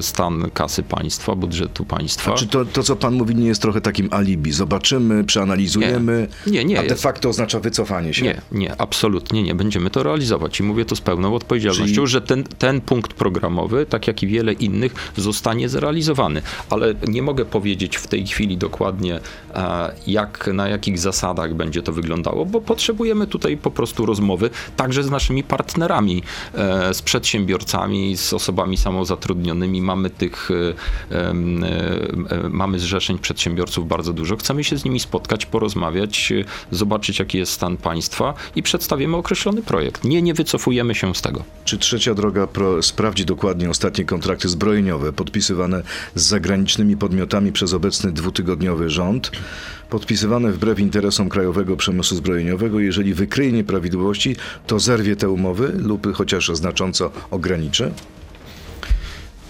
stan 0.00 0.50
kasy 0.54 0.82
państwa, 0.82 1.34
budżetu 1.34 1.84
państwa. 1.84 2.32
A 2.32 2.34
czy 2.34 2.46
to, 2.46 2.64
to, 2.64 2.82
co 2.82 2.96
pan 2.96 3.14
mówi, 3.14 3.34
nie 3.34 3.46
jest 3.46 3.62
trochę 3.62 3.80
takim 3.80 4.08
alibi? 4.10 4.52
Zobaczymy, 4.52 5.24
przeanalizujemy 5.24 5.43
analizujemy, 5.44 6.28
nie, 6.46 6.52
nie, 6.52 6.64
nie, 6.64 6.80
a 6.80 6.82
de 6.82 6.96
facto 6.96 7.28
oznacza 7.28 7.60
wycofanie 7.60 8.14
się. 8.14 8.24
Nie, 8.24 8.40
nie, 8.52 8.80
absolutnie 8.80 9.42
nie. 9.42 9.54
Będziemy 9.54 9.90
to 9.90 10.02
realizować 10.02 10.60
i 10.60 10.62
mówię 10.62 10.84
to 10.84 10.96
z 10.96 11.00
pełną 11.00 11.34
odpowiedzialnością, 11.34 11.94
Czyli... 11.94 12.06
że 12.06 12.20
ten, 12.20 12.44
ten 12.44 12.80
punkt 12.80 13.12
programowy, 13.12 13.86
tak 13.86 14.06
jak 14.06 14.22
i 14.22 14.26
wiele 14.26 14.52
innych, 14.52 14.94
zostanie 15.16 15.68
zrealizowany. 15.68 16.42
Ale 16.70 16.94
nie 17.08 17.22
mogę 17.22 17.44
powiedzieć 17.44 17.96
w 17.96 18.06
tej 18.06 18.26
chwili 18.26 18.56
dokładnie, 18.56 19.20
jak, 20.06 20.50
na 20.52 20.68
jakich 20.68 20.98
zasadach 20.98 21.54
będzie 21.54 21.82
to 21.82 21.92
wyglądało, 21.92 22.46
bo 22.46 22.60
potrzebujemy 22.60 23.26
tutaj 23.26 23.56
po 23.56 23.70
prostu 23.70 24.06
rozmowy 24.06 24.50
także 24.76 25.04
z 25.04 25.10
naszymi 25.10 25.42
partnerami, 25.42 26.22
e, 26.54 26.94
z 26.94 27.02
przedsiębiorcami, 27.02 28.16
z 28.16 28.32
osobami 28.32 28.76
samozatrudnionymi. 28.76 29.82
Mamy 29.82 30.10
tych, 30.10 30.50
e, 31.10 31.20
e, 31.20 31.34
mamy 32.50 32.78
zrzeszeń 32.78 33.18
przedsiębiorców 33.18 33.88
bardzo 33.88 34.12
dużo. 34.12 34.36
Chcemy 34.36 34.64
się 34.64 34.78
z 34.78 34.84
nimi 34.84 35.00
spotkać 35.00 35.33
porozmawiać, 35.46 36.32
zobaczyć 36.70 37.18
jaki 37.18 37.38
jest 37.38 37.52
stan 37.52 37.76
państwa 37.76 38.34
i 38.56 38.62
przedstawimy 38.62 39.16
określony 39.16 39.62
projekt. 39.62 40.04
Nie, 40.04 40.22
nie 40.22 40.34
wycofujemy 40.34 40.94
się 40.94 41.14
z 41.14 41.22
tego. 41.22 41.44
Czy 41.64 41.78
trzecia 41.78 42.14
droga 42.14 42.46
pro 42.46 42.82
sprawdzi 42.82 43.24
dokładnie 43.24 43.70
ostatnie 43.70 44.04
kontrakty 44.04 44.48
zbrojeniowe 44.48 45.12
podpisywane 45.12 45.82
z 46.14 46.22
zagranicznymi 46.22 46.96
podmiotami 46.96 47.52
przez 47.52 47.74
obecny 47.74 48.12
dwutygodniowy 48.12 48.90
rząd? 48.90 49.30
podpisywane 49.90 50.52
wbrew 50.52 50.78
interesom 50.78 51.28
krajowego 51.28 51.76
przemysłu 51.76 52.16
zbrojeniowego. 52.16 52.80
Jeżeli 52.80 53.14
wykryje 53.14 53.52
nieprawidłowości, 53.52 54.36
to 54.66 54.78
zerwie 54.78 55.16
te 55.16 55.28
umowy 55.28 55.72
lub 55.76 56.14
chociaż 56.14 56.48
znacząco 56.48 57.10
ograniczy? 57.30 57.92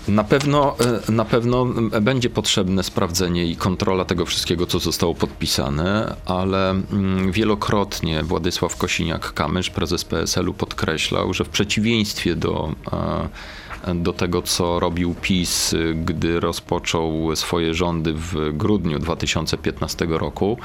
Na 0.09 0.25
pewno, 0.25 0.77
e, 1.09 1.13
na 1.13 1.25
pewno 1.25 1.65
będzie 2.01 2.31
potrzebne 2.31 2.83
sprawdzenie 2.83 3.47
i 3.47 3.57
kontrola 3.57 4.05
tego 4.05 4.27
wszystkiego, 4.27 4.67
co 4.67 4.79
zostało 4.79 5.15
podpisane, 5.15 6.17
ale 6.27 6.71
mm, 6.71 7.33
wielokrotnie 7.33 8.23
Władysław 8.23 8.77
Kosiniak-Kamysz, 8.77 9.71
prezes 9.71 10.05
PSL-u, 10.05 10.55
podkreślał, 10.55 11.35
że 11.35 11.45
w 11.45 11.49
przeciwieństwie 11.49 12.35
do 12.35 12.73
e, 12.93 13.29
do 13.95 14.13
tego, 14.13 14.43
co 14.43 14.81
robił 14.81 15.15
PiS, 15.23 15.75
gdy 15.95 16.41
rozpoczął 16.41 17.37
swoje 17.37 17.75
rządy 17.75 18.13
w 18.13 18.53
grudniu 18.53 18.99
2015 18.99 20.07
roku. 20.09 20.59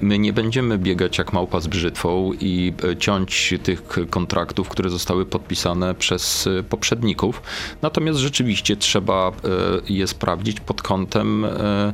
My 0.00 0.18
nie 0.18 0.32
będziemy 0.32 0.78
biegać 0.78 1.18
jak 1.18 1.32
małpa 1.32 1.60
z 1.60 1.66
brzytwą 1.66 2.32
i 2.40 2.72
ciąć 2.98 3.54
tych 3.62 3.82
kontraktów, 4.10 4.68
które 4.68 4.90
zostały 4.90 5.26
podpisane 5.26 5.94
przez 5.94 6.48
poprzedników. 6.68 7.42
Natomiast 7.82 8.18
rzeczywiście 8.18 8.76
trzeba 8.76 9.28
e, 9.28 9.32
je 9.88 10.06
sprawdzić 10.06 10.60
pod 10.60 10.82
kątem 10.82 11.44
e, 11.44 11.92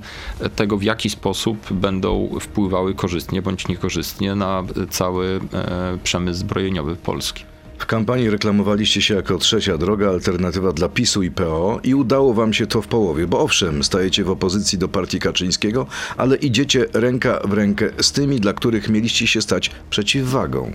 tego, 0.56 0.76
w 0.76 0.82
jaki 0.82 1.10
sposób 1.10 1.72
będą 1.72 2.30
wpływały 2.40 2.94
korzystnie 2.94 3.42
bądź 3.42 3.68
niekorzystnie 3.68 4.34
na 4.34 4.62
cały 4.90 5.40
e, 5.52 5.98
przemysł 6.02 6.40
zbrojeniowy 6.40 6.96
Polski. 6.96 7.51
W 7.78 7.86
kampanii 7.86 8.30
reklamowaliście 8.30 9.02
się 9.02 9.14
jako 9.14 9.38
trzecia 9.38 9.78
droga, 9.78 10.08
alternatywa 10.08 10.72
dla 10.72 10.88
PiSu 10.88 11.22
i 11.22 11.30
PO 11.30 11.80
i 11.84 11.94
udało 11.94 12.34
wam 12.34 12.52
się 12.52 12.66
to 12.66 12.82
w 12.82 12.88
połowie, 12.88 13.26
bo 13.26 13.40
owszem, 13.40 13.84
stajecie 13.84 14.24
w 14.24 14.30
opozycji 14.30 14.78
do 14.78 14.88
partii 14.88 15.18
Kaczyńskiego, 15.18 15.86
ale 16.16 16.36
idziecie 16.36 16.86
ręka 16.92 17.40
w 17.44 17.52
rękę 17.52 17.90
z 18.00 18.12
tymi, 18.12 18.40
dla 18.40 18.52
których 18.52 18.88
mieliście 18.88 19.26
się 19.26 19.42
stać 19.42 19.70
przeciwwagą. 19.90 20.72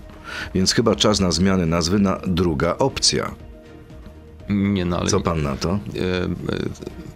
Więc 0.55 0.73
chyba 0.73 0.95
czas 0.95 1.19
na 1.19 1.31
zmianę 1.31 1.65
nazwy 1.65 1.99
na 1.99 2.21
druga 2.27 2.75
opcja. 2.77 3.36
Nie, 4.49 4.86
no, 4.86 4.99
ale 4.99 5.10
Co 5.10 5.21
pan 5.21 5.41
na 5.41 5.55
to? 5.55 5.79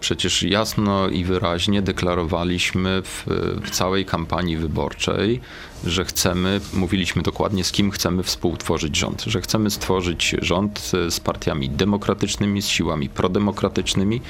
E, 0.02 0.04
e, 0.04 0.12
przecież 0.12 0.42
jasno 0.42 1.08
i 1.08 1.24
wyraźnie 1.24 1.82
deklarowaliśmy 1.82 3.02
w, 3.04 3.24
w 3.64 3.70
całej 3.70 4.04
kampanii 4.04 4.56
wyborczej, 4.56 5.40
że 5.84 6.04
chcemy, 6.04 6.60
mówiliśmy 6.72 7.22
dokładnie 7.22 7.64
z 7.64 7.72
kim 7.72 7.90
chcemy 7.90 8.22
współtworzyć 8.22 8.96
rząd, 8.96 9.22
że 9.22 9.40
chcemy 9.40 9.70
stworzyć 9.70 10.36
rząd 10.42 10.92
z 11.10 11.20
partiami 11.20 11.70
demokratycznymi, 11.70 12.62
z 12.62 12.66
siłami 12.66 13.08
prodemokratycznymi, 13.08 14.20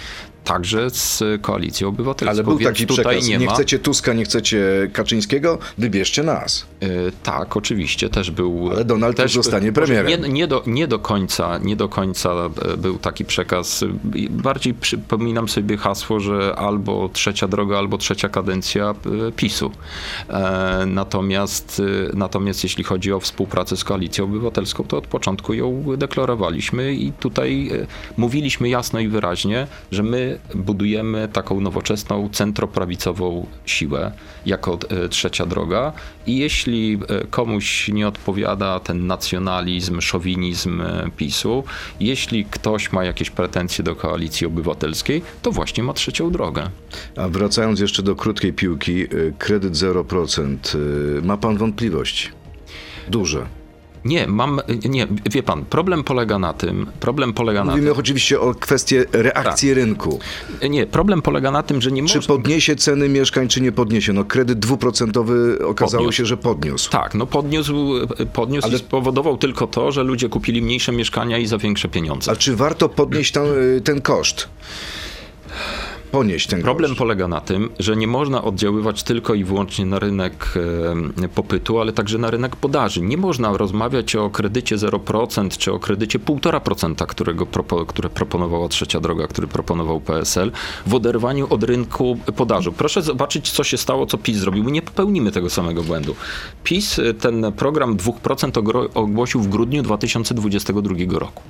także 0.45 0.91
z 0.91 1.23
Koalicją 1.43 1.89
Obywatelską. 1.89 2.31
Ale 2.31 2.45
był 2.45 2.59
Więc 2.59 2.71
taki 2.71 2.87
tutaj 2.87 3.05
przekaz, 3.05 3.29
nie, 3.29 3.39
nie 3.39 3.47
ma... 3.47 3.55
chcecie 3.55 3.79
Tuska, 3.79 4.13
nie 4.13 4.25
chcecie 4.25 4.91
Kaczyńskiego, 4.93 5.59
wybierzcie 5.79 6.23
nas. 6.23 6.67
Yy, 6.81 7.13
tak, 7.23 7.57
oczywiście, 7.57 8.09
też 8.09 8.31
był... 8.31 8.71
Ale 8.71 8.85
Donald 8.85 9.17
też 9.17 9.35
zostanie 9.35 9.73
premierem. 9.73 10.23
Nie, 10.23 10.29
nie, 10.29 10.47
do, 10.47 10.63
nie, 10.67 10.89
do 10.89 10.99
końca, 10.99 11.59
nie 11.59 11.77
do 11.77 11.89
końca 11.89 12.31
e, 12.31 12.77
był 12.77 12.99
taki 12.99 13.25
przekaz. 13.25 13.85
Bardziej 14.31 14.75
przypominam 14.75 15.49
sobie 15.49 15.77
hasło, 15.77 16.21
że 16.21 16.55
albo 16.57 17.11
trzecia 17.13 17.49
droga, 17.49 17.79
albo 17.79 17.99
trzecia 17.99 18.29
kadencja 18.29 18.95
e, 19.29 19.33
PiSu. 19.33 19.71
E, 20.29 20.85
natomiast, 20.87 21.83
natomiast 22.15 22.65
jeśli 22.65 22.85
chodzi 22.85 23.13
o 23.13 23.21
współpracę 23.21 23.77
z 23.77 23.85
Koalicją 23.85 24.25
Obywatelską, 24.25 24.85
to 24.85 24.97
od 24.97 25.07
początku 25.07 25.55
ją 25.55 25.85
deklarowaliśmy 25.97 26.95
i 26.95 27.13
tutaj 27.13 27.71
mówiliśmy 28.17 28.69
jasno 28.69 29.01
i 29.01 29.09
wyraźnie, 29.09 29.67
że 29.93 30.03
my 30.03 30.32
budujemy 30.55 31.29
taką 31.33 31.61
nowoczesną, 31.61 32.29
centroprawicową 32.33 33.47
siłę 33.67 34.13
jako 34.47 34.79
e, 34.89 35.09
trzecia 35.09 35.47
droga 35.47 35.93
i 36.27 36.37
jeśli 36.37 36.99
e, 37.09 37.27
komuś 37.27 37.89
nie 37.89 38.09
odpowiada 38.09 38.81
ten 38.81 39.07
nacjonalizm, 39.07 40.01
szowinizm 40.01 40.81
e, 40.81 41.11
PiSu, 41.17 41.65
jeśli 42.01 42.45
ktoś 42.45 42.93
ma 42.93 43.05
jakieś 43.05 43.31
pretensje 43.31 43.85
do 43.85 43.97
koalicji 43.97 44.47
obywatelskiej, 44.47 45.23
to 45.43 45.53
właśnie 45.53 45.83
ma 45.83 45.93
trzecią 45.93 46.31
drogę. 46.31 46.71
A 47.17 47.29
wracając 47.29 47.81
jeszcze 47.81 48.03
do 48.03 48.17
krótkiej 48.17 48.53
piłki, 48.53 49.07
kredyt 49.39 49.73
0%. 49.73 50.57
ma 51.23 51.37
pan 51.37 51.57
wątpliwości. 51.57 52.29
Duże. 53.09 53.62
Nie, 54.05 54.27
mam, 54.27 54.61
nie, 54.89 55.07
wie 55.31 55.43
pan, 55.43 55.65
problem 55.65 56.05
polega 56.05 56.39
na 56.39 56.53
tym, 56.53 56.87
problem 57.01 57.33
polega 57.33 57.65
Mówimy 57.65 57.87
na 57.91 57.97
oczywiście 57.97 58.41
o 58.41 58.55
kwestię 58.55 59.05
reakcji 59.13 59.69
Tak. 59.69 59.77
rynku. 59.77 60.19
nie, 60.71 60.87
problem 60.87 61.23
polega 61.23 61.51
na 61.51 61.63
tym, 61.63 61.81
że 61.81 61.93
nie 61.93 62.07
Czy 62.07 62.17
można... 62.19 62.35
podniesie 62.35 62.77
ceny 62.77 63.09
mieszkań, 63.09 63.49
czy 63.49 63.61
nie 63.61 63.73
podniesie? 63.73 64.13
No 64.13 64.25
kredyt 64.25 64.59
dwuprocentowy 64.59 65.59
okazało 65.67 66.01
Podniósł. 66.03 66.17
się, 66.17 66.27
że 66.27 66.37
podniósł. 66.37 66.91
Tak, 66.91 67.15
no 67.15 67.27
podniósł, 67.27 67.93
podniósł 68.33 68.67
Ale- 68.67 68.77
i 68.77 68.79
spowodował 68.79 69.37
tylko 69.39 69.67
to, 69.67 69.93
że 69.93 70.03
ludzie 70.03 70.29
kupili 70.29 70.63
mniejsze 70.63 70.93
mieszkania 70.93 71.39
i 71.39 71.47
za 71.47 71.59
większe 71.59 71.89
pieniądze. 71.89 72.33
A 72.33 72.37
czy 72.37 72.57
warto 72.57 72.89
podnieść 72.89 73.33
ten, 73.33 73.45
ten 73.85 74.01
koszt? 74.01 74.49
Ponieść 76.13 76.47
ten 76.47 76.63
Problem 76.63 76.91
koszt. 76.91 76.99
polega 76.99 77.29
na 77.29 77.41
tym, 77.41 77.69
że 77.79 77.97
nie 77.97 78.07
można 78.07 78.45
oddziaływać 78.45 79.03
tylko 79.03 79.35
i 79.35 79.45
wyłącznie 79.45 79.87
na 79.87 79.99
rynek 79.99 80.55
popytu, 81.35 81.81
ale 81.81 81.93
także 81.93 82.19
na 82.19 82.31
rynek 82.31 82.57
podaży. 82.57 83.01
Nie 83.01 83.17
można 83.17 83.57
rozmawiać 83.57 84.17
o 84.17 84.31
kredycie 84.31 84.77
0% 84.77 85.57
czy 85.59 85.73
o 85.73 85.79
kredycie 85.79 86.19
1,5%, 86.19 87.07
którego 87.07 87.47
które 87.87 88.11
proponowała 88.11 88.69
Trzecia 88.69 89.01
Droga, 89.01 89.27
który 89.27 89.47
proponował 89.47 90.01
PSL, 90.01 90.53
w 90.87 90.95
oderwaniu 90.95 91.47
od 91.51 91.63
rynku 91.65 92.19
podaży. 92.37 92.73
Proszę 92.73 93.03
zobaczyć, 93.03 93.51
co 93.51 93.65
się 93.65 93.77
stało, 93.79 94.07
co 94.07 94.19
PiS 94.19 94.37
zrobił. 94.39 94.65
My 94.65 94.71
nie 94.71 94.83
popełnimy 94.83 95.33
tego 95.33 95.51
samego 95.51 95.83
błędu. 95.83 96.15
PiS 96.65 96.99
e, 96.99 97.15
ten 97.15 97.53
program 97.57 97.97
2% 97.97 98.51
ogro- 98.51 98.89
ogłosił 98.95 99.41
w 99.41 99.49
grudniu 99.49 99.83
2022 99.83 101.19
roku. 101.19 101.43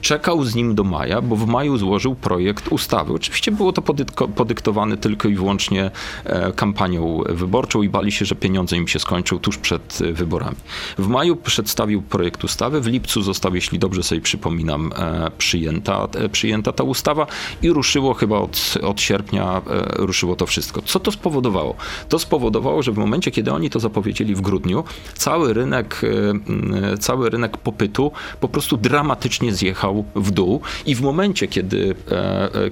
Czekał 0.00 0.44
z 0.44 0.54
nim 0.54 0.74
do 0.74 0.84
maja, 0.84 1.22
bo 1.22 1.36
w 1.36 1.46
maju 1.46 1.76
złożył 1.78 2.14
projekt 2.14 2.68
ustawy. 2.68 3.12
Oczywiście 3.12 3.52
było 3.52 3.72
to 3.72 3.82
podytko- 3.82 4.03
podyktowane 4.36 4.96
tylko 4.96 5.28
i 5.28 5.34
wyłącznie 5.34 5.90
e, 6.24 6.52
kampanią 6.52 7.22
wyborczą 7.28 7.82
i 7.82 7.88
bali 7.88 8.12
się, 8.12 8.24
że 8.24 8.34
pieniądze 8.34 8.76
im 8.76 8.88
się 8.88 8.98
skończą 8.98 9.38
tuż 9.38 9.58
przed 9.58 9.98
e, 10.00 10.12
wyborami. 10.12 10.56
W 10.98 11.08
maju 11.08 11.36
przedstawił 11.36 12.02
projekt 12.02 12.44
ustawy, 12.44 12.80
w 12.80 12.86
lipcu 12.86 13.22
została, 13.22 13.54
jeśli 13.54 13.78
dobrze 13.78 14.02
sobie 14.02 14.20
przypominam, 14.20 14.92
e, 14.96 15.30
przyjęta, 15.38 16.08
przyjęta 16.32 16.72
ta 16.72 16.84
ustawa 16.84 17.26
i 17.62 17.70
ruszyło 17.70 18.14
chyba 18.14 18.38
od, 18.38 18.74
od 18.82 19.00
sierpnia, 19.00 19.62
ruszyło 19.96 20.36
to 20.36 20.46
wszystko. 20.46 20.82
Co 20.82 21.00
to 21.00 21.12
spowodowało? 21.12 21.74
To 22.08 22.18
spowodowało, 22.18 22.82
że 22.82 22.92
w 22.92 22.98
momencie, 22.98 23.30
kiedy 23.30 23.52
oni 23.52 23.70
to 23.70 23.80
zapowiedzieli 23.80 24.34
w 24.34 24.40
grudniu, 24.40 24.84
cały 25.14 25.54
rynek, 25.54 26.00
cały 27.00 27.30
rynek 27.30 27.56
popytu 27.56 28.12
po 28.40 28.48
prostu 28.48 28.76
dramatycznie 28.76 29.52
zjechał 29.52 30.04
w 30.14 30.30
dół 30.30 30.60
i 30.86 30.94
w 30.94 31.00
momencie, 31.00 31.48
kiedy, 31.48 31.94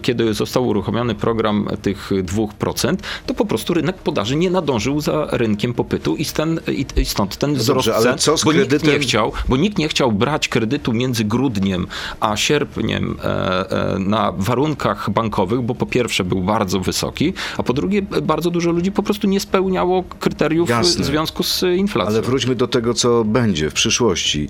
kiedy 0.03 0.35
został 0.35 0.69
uruchomiony 0.69 1.15
program 1.23 1.69
tych 1.83 2.11
2%, 2.11 2.97
to 3.27 3.35
po 3.35 3.45
prostu 3.45 3.75
rynek 3.75 3.97
podaży 3.97 4.37
nie 4.37 4.51
nadążył 4.51 5.01
za 5.01 5.27
rynkiem 5.31 5.75
popytu 5.75 6.17
i, 6.17 6.25
ten, 6.25 6.61
i, 6.97 7.05
stąd 7.05 7.37
ten 7.37 7.55
wzrost 7.55 7.87
dobrze, 7.87 7.95
ale 7.95 8.05
cen, 8.05 8.19
co 8.19 8.37
z 8.37 8.45
bo 8.45 8.53
nikt 8.53 8.71
nie 8.71 8.79
kredytem? 8.79 9.03
chciał, 9.03 9.33
bo 9.49 9.57
nikt 9.57 9.79
nie 9.79 9.89
chciał 9.89 10.13
brać 10.13 10.49
kredytu 10.49 10.93
między 10.93 11.25
grudniem 11.25 11.87
a 12.21 12.37
sierpniem 12.37 13.17
e, 13.25 13.95
e, 13.95 13.99
na 13.99 14.33
warunkach 14.33 15.11
bankowych, 15.11 15.61
bo 15.61 15.75
po 15.75 15.87
pierwsze 15.87 16.25
był 16.25 16.43
bardzo 16.43 16.81
wysoki, 16.81 17.33
a 17.59 17.63
po 17.63 17.73
drugie 17.73 17.99
e, 17.99 18.23
bardzo 18.23 18.51
dużo 18.51 18.71
ludzi 18.71 18.93
po 18.93 19.03
prostu 19.03 19.27
nie 19.27 19.41
spełniało 19.41 20.03
kryteriów 20.03 20.69
Jasne. 20.69 21.05
w 21.05 21.07
związku 21.07 21.43
z 21.43 21.63
inflacją. 21.63 22.13
Ale 22.15 22.23
wróćmy 22.23 22.55
do 22.55 22.69
tego, 22.69 22.95
co 22.95 23.25
będzie 23.25 23.71
w 23.71 23.73
przyszłości. 23.73 24.49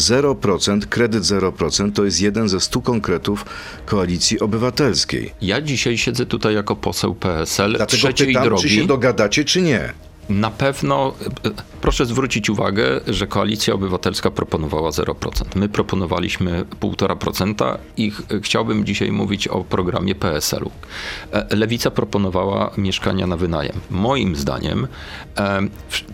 0%, 0.00 0.80
kredyt 0.80 1.22
0% 1.22 1.92
to 1.92 2.04
jest 2.04 2.20
jeden 2.20 2.48
ze 2.48 2.60
stu 2.60 2.80
konkretów 2.82 3.44
koalicji 3.86 4.40
obywatelskiej. 4.40 5.32
Ja 5.42 5.60
dzisiaj 5.60 5.98
siedzę 5.98 6.26
tutaj 6.26 6.54
jako 6.54 6.76
poseł 6.76 7.14
PSL 7.14 7.70
Dlatego 7.76 7.96
trzeciej 7.96 8.26
pytam, 8.26 8.44
drogi. 8.44 8.62
czy 8.62 8.68
się 8.68 8.86
dogadacie, 8.86 9.44
czy 9.44 9.62
nie. 9.62 9.92
Na 10.30 10.50
pewno 10.50 11.12
e, 11.46 11.50
proszę 11.80 12.06
zwrócić 12.06 12.50
uwagę, 12.50 13.00
że 13.06 13.26
Koalicja 13.26 13.74
Obywatelska 13.74 14.30
proponowała 14.30 14.90
0%. 14.90 15.14
My 15.54 15.68
proponowaliśmy 15.68 16.64
1,5% 16.80 17.78
i 17.96 18.10
ch- 18.10 18.22
chciałbym 18.42 18.84
dzisiaj 18.84 19.12
mówić 19.12 19.48
o 19.48 19.64
programie 19.64 20.14
PSL-u. 20.14 20.70
E, 21.32 21.56
Lewica 21.56 21.90
proponowała 21.90 22.70
mieszkania 22.76 23.26
na 23.26 23.36
wynajem. 23.36 23.80
Moim 23.90 24.36
zdaniem 24.36 24.88
e, 25.38 25.60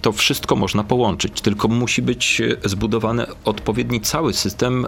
to 0.03 0.13
wszystko 0.13 0.57
można 0.57 0.85
połączyć, 0.85 1.41
tylko 1.41 1.69
musi 1.69 2.03
być 2.03 2.43
zbudowany 2.65 3.27
odpowiedni 3.45 4.01
cały 4.01 4.33
system 4.35 4.87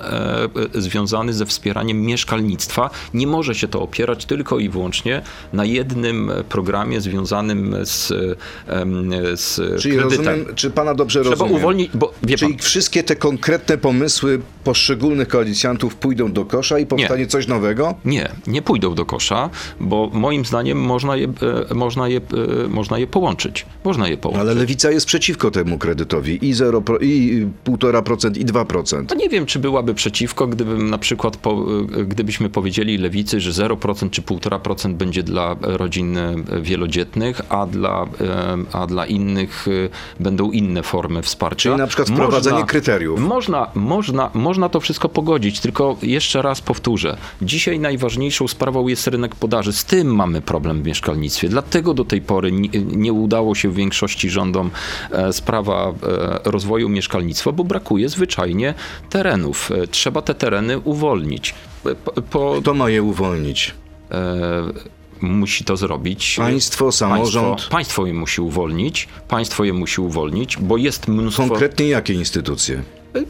związany 0.74 1.32
ze 1.32 1.46
wspieraniem 1.46 2.02
mieszkalnictwa. 2.02 2.90
Nie 3.14 3.26
może 3.26 3.54
się 3.54 3.68
to 3.68 3.82
opierać 3.82 4.26
tylko 4.26 4.58
i 4.58 4.68
wyłącznie 4.68 5.22
na 5.52 5.64
jednym 5.64 6.30
programie 6.48 7.00
związanym 7.00 7.74
z, 7.82 8.12
z 9.34 9.56
Czyli 9.82 9.96
kredytem. 9.96 10.26
rozumiem, 10.26 10.54
czy 10.54 10.70
pana 10.70 10.94
dobrze 10.94 11.20
Trzeba 11.20 11.34
rozumiem? 11.34 11.54
uwolnić, 11.54 11.90
bo 11.94 12.12
wie 12.22 12.38
pan, 12.38 12.48
Czyli 12.48 12.58
wszystkie 12.62 13.02
te 13.02 13.16
konkretne 13.16 13.78
pomysły 13.78 14.40
poszczególnych 14.64 15.28
koalicjantów 15.28 15.94
pójdą 15.96 16.32
do 16.32 16.44
kosza 16.44 16.78
i 16.78 16.86
powstanie 16.86 17.26
coś 17.26 17.46
nowego? 17.46 17.94
Nie, 18.04 18.28
nie 18.46 18.62
pójdą 18.62 18.94
do 18.94 19.04
kosza, 19.06 19.50
bo 19.80 20.10
moim 20.12 20.44
zdaniem 20.44 20.78
można 20.80 21.16
je, 21.16 21.28
e, 21.70 21.74
można 21.74 22.08
je, 22.08 22.18
e, 22.64 22.68
można 22.68 22.98
je 22.98 23.06
połączyć. 23.06 23.66
Można 23.84 24.08
je 24.08 24.16
połączyć. 24.16 24.40
Ale 24.40 24.54
lewica 24.54 24.90
jest 24.90 25.06
przeciwko 25.06 25.50
temu 25.50 25.78
kredytowi 25.78 26.46
i 26.48 26.52
0, 26.54 26.82
pro- 26.82 26.98
i 26.98 27.46
1,5% 27.64 28.36
i 28.38 28.44
2%. 28.44 29.04
No 29.10 29.14
nie 29.16 29.28
wiem, 29.28 29.46
czy 29.46 29.58
byłaby 29.58 29.94
przeciwko, 29.94 30.46
gdybym 30.46 30.90
na 30.90 30.98
przykład, 30.98 31.36
po, 31.36 31.66
e, 31.96 32.04
gdybyśmy 32.04 32.50
powiedzieli 32.50 32.98
lewicy, 32.98 33.40
że 33.40 33.52
0% 33.52 34.10
czy 34.10 34.22
1,5% 34.22 34.94
będzie 34.94 35.22
dla 35.22 35.56
rodzin 35.60 36.18
e, 36.18 36.34
wielodzietnych, 36.62 37.40
a 37.48 37.66
dla, 37.66 38.02
e, 38.20 38.56
a 38.72 38.86
dla 38.86 39.06
innych 39.10 39.66
e, 39.68 40.22
będą 40.22 40.50
inne 40.50 40.82
formy 40.82 41.22
wsparcia. 41.22 41.56
Czyli 41.70 41.76
na 41.76 41.86
przykład 41.86 42.08
wprowadzenie 42.08 42.52
Można- 42.54 42.66
kryteriów. 42.66 43.20
Można, 43.20 43.70
można, 43.74 44.30
można 44.34 44.68
to 44.68 44.80
wszystko 44.80 45.08
pogodzić, 45.08 45.60
tylko 45.60 45.96
jeszcze 46.02 46.42
raz 46.42 46.60
powtórzę. 46.60 47.16
Dzisiaj 47.42 47.78
najważniejszą 47.80 48.48
sprawą 48.48 48.88
jest 48.88 49.06
rynek 49.06 49.34
podaży. 49.34 49.72
Z 49.72 49.84
tym 49.84 50.14
mamy 50.14 50.40
problem 50.40 50.82
w 50.82 50.86
mieszkalnictwie. 50.86 51.48
Dlatego 51.48 51.94
do 51.94 52.04
tej 52.04 52.20
pory 52.20 52.52
nie, 52.52 52.68
nie 52.82 53.12
udało 53.12 53.54
się 53.54 53.68
w 53.68 53.74
większości 53.74 54.30
rządom 54.30 54.70
e, 55.10 55.32
sprawa 55.32 55.88
e, 55.88 56.50
rozwoju 56.50 56.88
mieszkalnictwa, 56.88 57.52
bo 57.52 57.64
brakuje 57.64 58.08
zwyczajnie 58.08 58.74
terenów. 59.10 59.70
E, 59.70 59.86
Trzeba 59.86 60.22
te 60.22 60.34
tereny 60.34 60.78
uwolnić. 60.78 61.54
E, 61.86 61.94
Po, 61.94 62.12
po, 62.22 62.56
Kto 62.60 62.74
ma 62.74 62.90
je 62.90 63.02
uwolnić? 63.02 63.74
Musi 65.22 65.64
to 65.64 65.76
zrobić. 65.76 66.34
Państwo, 66.36 66.92
samorząd? 66.92 67.48
Państwo, 67.48 67.70
państwo 67.70 68.06
je 68.06 68.14
musi 68.14 68.40
uwolnić. 68.40 69.08
Państwo 69.28 69.64
je 69.64 69.72
musi 69.72 70.00
uwolnić, 70.00 70.56
bo 70.56 70.76
jest 70.76 71.08
mnóstwo... 71.08 71.42
Konkretnie 71.48 71.88
jakie 71.88 72.14
instytucje? 72.14 72.82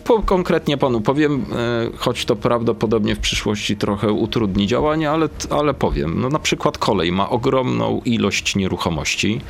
Po, 0.04 0.22
konkretnie 0.22 0.76
panu 0.76 1.00
powiem, 1.00 1.44
e, 1.52 1.90
choć 1.96 2.24
to 2.24 2.36
prawdopodobnie 2.36 3.14
w 3.14 3.18
przyszłości 3.18 3.76
trochę 3.76 4.12
utrudni 4.12 4.66
działanie, 4.66 5.10
ale, 5.10 5.28
ale 5.50 5.74
powiem. 5.74 6.20
No, 6.20 6.28
na 6.28 6.38
przykład 6.38 6.78
kolej 6.78 7.12
ma 7.12 7.30
ogromną 7.30 8.00
ilość 8.04 8.56
nieruchomości. 8.56 9.40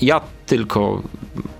Ja 0.00 0.20
tylko 0.46 1.02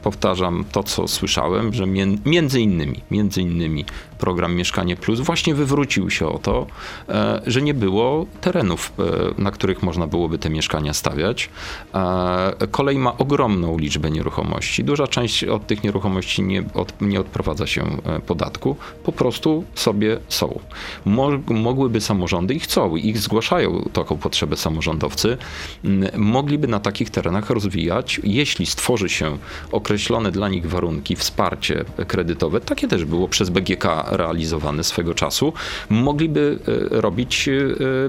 powtarzam 0.03 0.65
to, 0.73 0.83
co 0.83 1.09
słyszałem, 1.09 1.75
że 1.75 1.87
między 2.25 2.61
innymi, 2.61 3.01
między 3.11 3.43
innymi 3.43 3.85
program 4.25 4.55
Mieszkanie 4.55 4.97
Plus 4.97 5.21
właśnie 5.21 5.55
wywrócił 5.55 6.11
się 6.11 6.27
o 6.29 6.39
to, 6.39 6.67
e, 7.09 7.43
że 7.47 7.63
nie 7.63 7.75
było 7.75 8.27
terenów, 8.41 8.93
e, 8.99 9.43
na 9.43 9.51
których 9.51 9.83
można 9.83 10.07
byłoby 10.07 10.39
te 10.39 10.51
mieszkania 10.51 10.93
stawiać. 10.93 11.51
E, 11.95 12.67
Kolej 12.71 12.99
ma 12.99 13.17
ogromną 13.19 13.79
liczbę 13.79 14.11
nieruchomości. 14.11 14.85
Duża 14.85 15.07
część 15.07 15.45
od 15.45 15.67
tych 15.67 15.85
nieruchomości 15.85 16.43
nie, 16.43 16.63
od, 16.75 17.01
nie 17.01 17.21
odprowadza 17.21 17.67
się 17.67 17.85
podatku. 18.27 18.77
Po 19.05 19.13
prostu 19.13 19.65
sobie 19.75 20.19
są. 20.29 20.61
Mo, 21.05 21.31
mogłyby 21.49 22.01
samorządy 22.01 22.55
i 22.55 22.61
chcą, 22.61 22.97
ich 22.97 23.19
zgłaszają 23.19 23.89
taką 23.93 24.17
potrzebę 24.17 24.57
samorządowcy, 24.57 25.37
m, 25.85 26.07
mogliby 26.17 26.69
na 26.69 26.81
takich 26.81 27.11
terenach 27.11 27.51
rozwijać, 27.51 28.21
jeśli 28.25 28.67
stworzy 28.67 29.09
się 29.09 29.39
określone 29.73 30.33
dla 30.33 30.49
nich 30.49 30.67
warunki, 30.67 31.17
wsparcie 31.17 31.85
kredytowe, 32.09 32.61
takie 32.61 32.89
też 32.89 33.05
było 33.05 33.29
przez 33.29 33.51
BGK 33.51 33.85
realizowane 34.17 34.85
swego 34.85 35.15
czasu, 35.15 35.53
mogliby 35.91 36.59
e, 36.93 37.01
robić 37.01 37.49
e, 37.49 37.53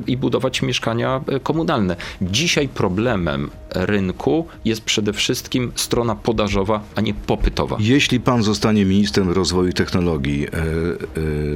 i 0.07 0.17
budować 0.17 0.61
mieszkania 0.61 1.21
e, 1.27 1.39
komunalne. 1.39 1.95
Dzisiaj 2.21 2.67
problemem 2.67 3.49
rynku 3.69 4.47
jest 4.65 4.81
przede 4.81 5.13
wszystkim 5.13 5.71
strona 5.75 6.15
podażowa, 6.15 6.83
a 6.95 7.01
nie 7.01 7.13
popytowa. 7.13 7.77
Jeśli 7.79 8.19
pan 8.19 8.43
zostanie 8.43 8.85
ministrem 8.85 9.29
rozwoju 9.29 9.73
technologii, 9.73 10.47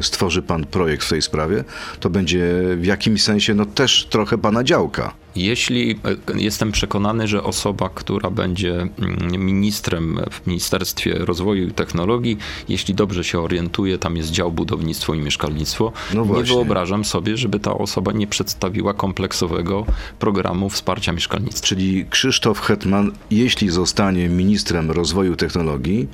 stworzy 0.02 0.42
pan 0.42 0.66
projekt 0.66 1.06
w 1.06 1.10
tej 1.10 1.22
sprawie, 1.22 1.64
to 2.00 2.10
będzie 2.10 2.46
w 2.78 2.86
jakimś 2.86 3.24
sensie 3.24 3.54
no 3.54 3.66
też 3.66 4.08
trochę 4.10 4.38
pana 4.38 4.64
działka. 4.64 5.14
Jeśli 5.36 5.92
e, 5.92 6.39
jestem 6.39 6.72
przekonany, 6.72 7.28
że 7.28 7.44
osoba, 7.44 7.89
która 7.89 8.30
będzie 8.30 8.76
mm, 8.82 9.46
ministrem 9.46 10.20
w 10.32 10.48
Ministerstwie 10.48 11.13
Rozwoju 11.13 11.68
i 11.68 11.72
Technologii, 11.72 12.38
jeśli 12.70 12.96
dobrze 12.96 13.24
się 13.24 13.39
orientuje, 13.39 13.98
tam 13.98 14.18
jest 14.18 14.32
dział 14.32 14.52
budownictwo 14.52 15.13
i 15.13 15.20
mieszkalnictwo, 15.20 15.92
No 16.13 16.26
nie 16.26 16.44
wyobrażam 16.44 17.06
sobie, 17.06 17.38
żeby 17.38 17.60
ta 17.60 17.74
osoba 17.74 18.12
nie 18.12 18.28
przedstawiła 18.28 18.94
kompleksowego 18.94 19.86
programu 20.20 20.70
wsparcia 20.70 21.12
mieszkalnictwa. 21.12 21.68
Czyli 21.68 22.06
Krzysztof 22.10 22.62
Hetman, 22.62 23.12
jeśli 23.32 23.70
zostanie 23.70 24.30
ministrem 24.30 24.92
rozwoju 24.92 25.36
technologii, 25.36 26.08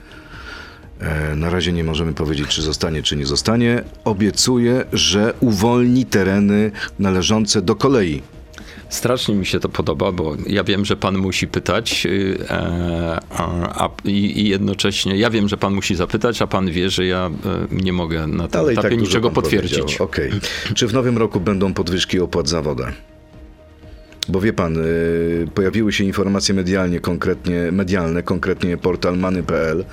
e, 0.99 1.35
na 1.35 1.49
razie 1.49 1.73
nie 1.73 1.83
możemy 1.83 2.13
powiedzieć, 2.13 2.47
czy 2.47 2.61
zostanie, 2.61 3.03
czy 3.03 3.15
nie 3.15 3.25
zostanie, 3.25 3.83
obiecuje, 4.03 4.85
że 4.93 5.33
uwolni 5.39 6.05
tereny 6.05 6.71
należące 6.99 7.61
do 7.61 7.75
kolei. 7.75 8.21
Strasznie 8.89 9.35
mi 9.35 9.45
się 9.45 9.59
to 9.59 9.69
podoba, 9.69 10.11
bo 10.11 10.35
ja 10.47 10.63
wiem, 10.63 10.85
że 10.85 10.95
pan 10.95 11.17
musi 11.17 11.47
pytać, 11.47 12.05
yy, 12.05 12.37
e, 12.49 13.19
a, 13.29 13.89
i, 14.05 14.49
jednocześnie 14.49 15.17
ja 15.17 15.29
wiem, 15.29 15.49
że 15.49 15.57
pan 15.57 15.73
musi 15.73 15.95
zapytać, 15.95 16.41
a 16.41 16.47
pan 16.47 16.71
wie, 16.71 16.89
że 16.89 17.05
ja 17.05 17.31
e, 17.45 17.75
nie 17.83 17.93
mogę 17.93 18.27
na 18.27 18.47
tym 18.47 18.61
Ale 18.61 18.73
i 18.73 18.73
etapie 18.73 18.89
tak 18.89 18.99
niczego 18.99 19.31
potwierdzić. 19.31 20.01
Okej. 20.01 20.31
Czy 20.75 20.87
w 20.87 20.93
nowym 20.93 21.17
roku 21.17 21.39
będą 21.39 21.73
podwyżki 21.73 22.19
opłat 22.19 22.49
za 22.49 22.61
wodę? 22.61 22.91
Bo 24.29 24.41
wie 24.41 24.53
pan, 24.53 24.77
y, 24.77 25.47
pojawiły 25.55 25.93
się 25.93 26.03
informacje 26.03 26.55
medialnie, 26.55 26.99
konkretnie, 26.99 27.71
medialne, 27.71 28.23
konkretnie 28.23 28.77
portal 28.77 29.17
many.pl 29.17 29.85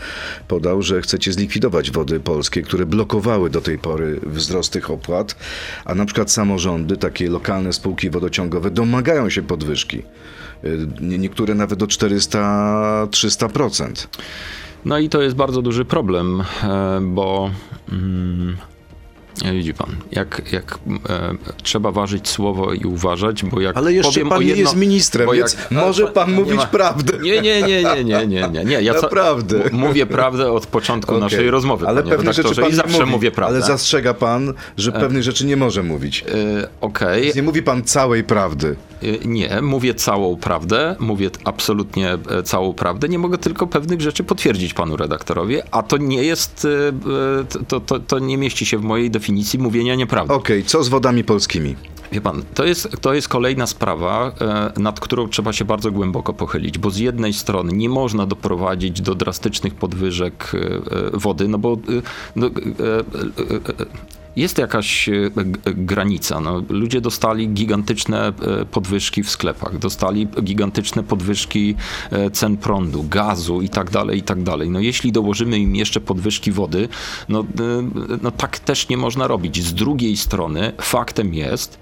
podał, 0.48 0.82
że 0.82 1.02
chcecie 1.02 1.32
zlikwidować 1.32 1.90
wody 1.90 2.20
polskie, 2.20 2.62
które 2.62 2.86
blokowały 2.86 3.50
do 3.50 3.60
tej 3.60 3.78
pory 3.78 4.20
wzrost 4.26 4.72
tych 4.72 4.90
opłat, 4.90 5.36
a 5.84 5.94
na 5.94 6.04
przykład 6.04 6.30
samorządy, 6.30 6.96
takie 6.96 7.30
lokalne 7.30 7.72
spółki 7.72 8.10
wodociągowe 8.10 8.70
domagają 8.70 9.30
się 9.30 9.42
podwyżki. 9.42 10.02
Y, 10.64 10.78
nie- 11.00 11.18
Niektóre 11.18 11.54
nawet 11.54 11.82
o 11.82 11.86
400-300%. 11.86 14.06
No 14.84 14.98
i 14.98 15.08
to 15.08 15.22
jest 15.22 15.36
bardzo 15.36 15.62
duży 15.62 15.84
problem, 15.84 16.40
e, 16.62 17.00
bo 17.02 17.50
mm, 17.92 18.56
widzi 19.52 19.74
pan, 19.74 19.96
jak, 20.12 20.52
jak 20.52 20.78
e, 21.08 21.34
trzeba 21.62 21.92
ważyć 21.92 22.28
słowo 22.28 22.72
i 22.72 22.84
uważać, 22.84 23.44
bo 23.44 23.60
jak 23.60 23.76
Ale 23.76 23.92
jeszcze 23.92 24.12
powiem 24.12 24.28
pan 24.28 24.38
o 24.38 24.40
nie 24.40 24.46
jedno, 24.46 24.62
jest 24.62 24.76
ministrem, 24.76 25.28
więc 25.34 25.56
może 25.70 26.06
pan 26.06 26.30
nie 26.30 26.36
mówić 26.36 26.56
ma- 26.56 26.66
prawdę. 26.66 27.18
Nie, 27.18 27.40
nie, 27.40 27.62
nie, 27.62 27.82
nie, 27.82 28.04
nie, 28.04 28.26
nie, 28.26 28.48
nie, 28.48 28.64
nie. 28.64 28.82
Ja 28.82 28.92
Naprawdę. 28.92 29.60
mówię 29.72 30.06
prawdę 30.06 30.52
od 30.52 30.66
początku 30.66 31.12
Okej. 31.12 31.22
naszej 31.22 31.50
rozmowy, 31.50 31.86
Ale 31.88 32.02
pewne 32.02 32.32
rzeczy 32.32 32.54
pan 32.54 32.70
i 32.70 32.74
zawsze 32.74 32.98
mówi, 32.98 33.10
mówię 33.10 33.30
prawdę. 33.30 33.56
Ale 33.56 33.66
zastrzega 33.66 34.14
pan, 34.14 34.52
że 34.76 34.92
pewnych 34.92 35.22
rzeczy 35.22 35.46
nie 35.46 35.56
może 35.56 35.82
mówić. 35.82 36.24
E, 36.62 36.68
Okej, 36.80 37.32
Nie 37.36 37.42
mówi 37.42 37.62
pan 37.62 37.82
całej 37.84 38.24
prawdy. 38.24 38.76
Y, 39.02 39.18
Nie, 39.24 39.62
mówię 39.62 39.94
całą 39.94 40.36
prawdę, 40.36 40.96
mówię 40.98 41.30
absolutnie 41.44 42.12
e, 42.12 42.42
całą 42.42 42.72
prawdę. 42.74 43.08
Nie 43.08 43.18
mogę 43.18 43.38
tylko 43.38 43.66
pewnych 43.66 44.00
rzeczy 44.00 44.24
potwierdzić 44.24 44.74
panu 44.74 44.96
redaktorowi, 44.96 45.56
a 45.70 45.82
to 45.82 45.96
nie 45.96 46.22
jest, 46.22 46.64
e, 46.64 46.88
e, 47.60 47.64
to, 47.68 47.80
to, 47.80 48.00
to 48.00 48.18
nie 48.18 48.38
mieści 48.38 48.66
się 48.66 48.78
w 48.78 48.82
mojej 48.82 49.10
definicji 49.10 49.31
mówienia 49.58 49.94
nieprawdy. 49.94 50.34
Okej, 50.34 50.64
co 50.64 50.84
z 50.84 50.88
wodami 50.88 51.24
polskimi? 51.24 51.76
Wie 52.12 52.20
pan, 52.20 52.42
to 52.54 52.64
jest, 52.64 52.88
to 53.00 53.14
jest 53.14 53.28
kolejna 53.28 53.66
sprawa, 53.66 54.32
e, 54.76 54.80
nad 54.80 55.00
którą 55.00 55.28
trzeba 55.28 55.52
się 55.52 55.64
bardzo 55.64 55.90
głęboko 55.90 56.32
pochylić, 56.32 56.78
bo 56.78 56.90
z 56.90 56.98
jednej 56.98 57.32
strony 57.32 57.72
nie 57.72 57.88
można 57.88 58.26
doprowadzić 58.26 59.00
do 59.00 59.14
drastycznych 59.14 59.74
podwyżek 59.74 60.52
e, 60.54 60.58
e, 60.58 61.10
wody, 61.12 61.48
no 61.48 61.58
bo 61.58 61.76
no, 62.36 62.50
jest 64.36 64.58
jakaś 64.58 65.08
e, 65.08 65.12
granica. 65.64 66.40
No, 66.40 66.62
ludzie 66.68 67.00
dostali 67.00 67.48
gigantyczne 67.48 68.28
e, 68.28 68.64
podwyżki 68.64 69.22
w 69.22 69.30
sklepach, 69.30 69.78
dostali 69.78 70.28
gigantyczne 70.42 71.02
podwyżki 71.02 71.74
e, 72.10 72.30
cen 72.30 72.56
prądu, 72.56 73.04
gazu 73.10 73.62
i 73.62 73.68
tak 73.68 73.90
dalej, 73.90 74.18
i 74.18 74.22
tak 74.22 74.42
dalej. 74.42 74.70
No, 74.70 74.80
jeśli 74.80 75.12
dołożymy 75.12 75.58
im 75.58 75.76
jeszcze 75.76 76.00
podwyżki 76.00 76.52
wody, 76.52 76.88
no, 77.28 77.44
no 78.22 78.30
tak 78.30 78.58
też 78.58 78.88
nie 78.88 78.96
można 78.96 79.26
robić. 79.26 79.62
Z 79.62 79.74
drugiej 79.74 80.16
strony 80.16 80.72
faktem 80.80 81.34
jest, 81.34 81.78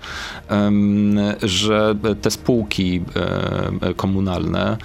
że 1.42 1.94
te 2.22 2.30
spółki 2.30 3.00
komunalne, 3.96 4.76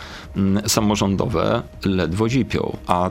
samorządowe 0.68 1.62
ledwo 1.86 2.30
zipią. 2.30 2.78
A 2.88 3.10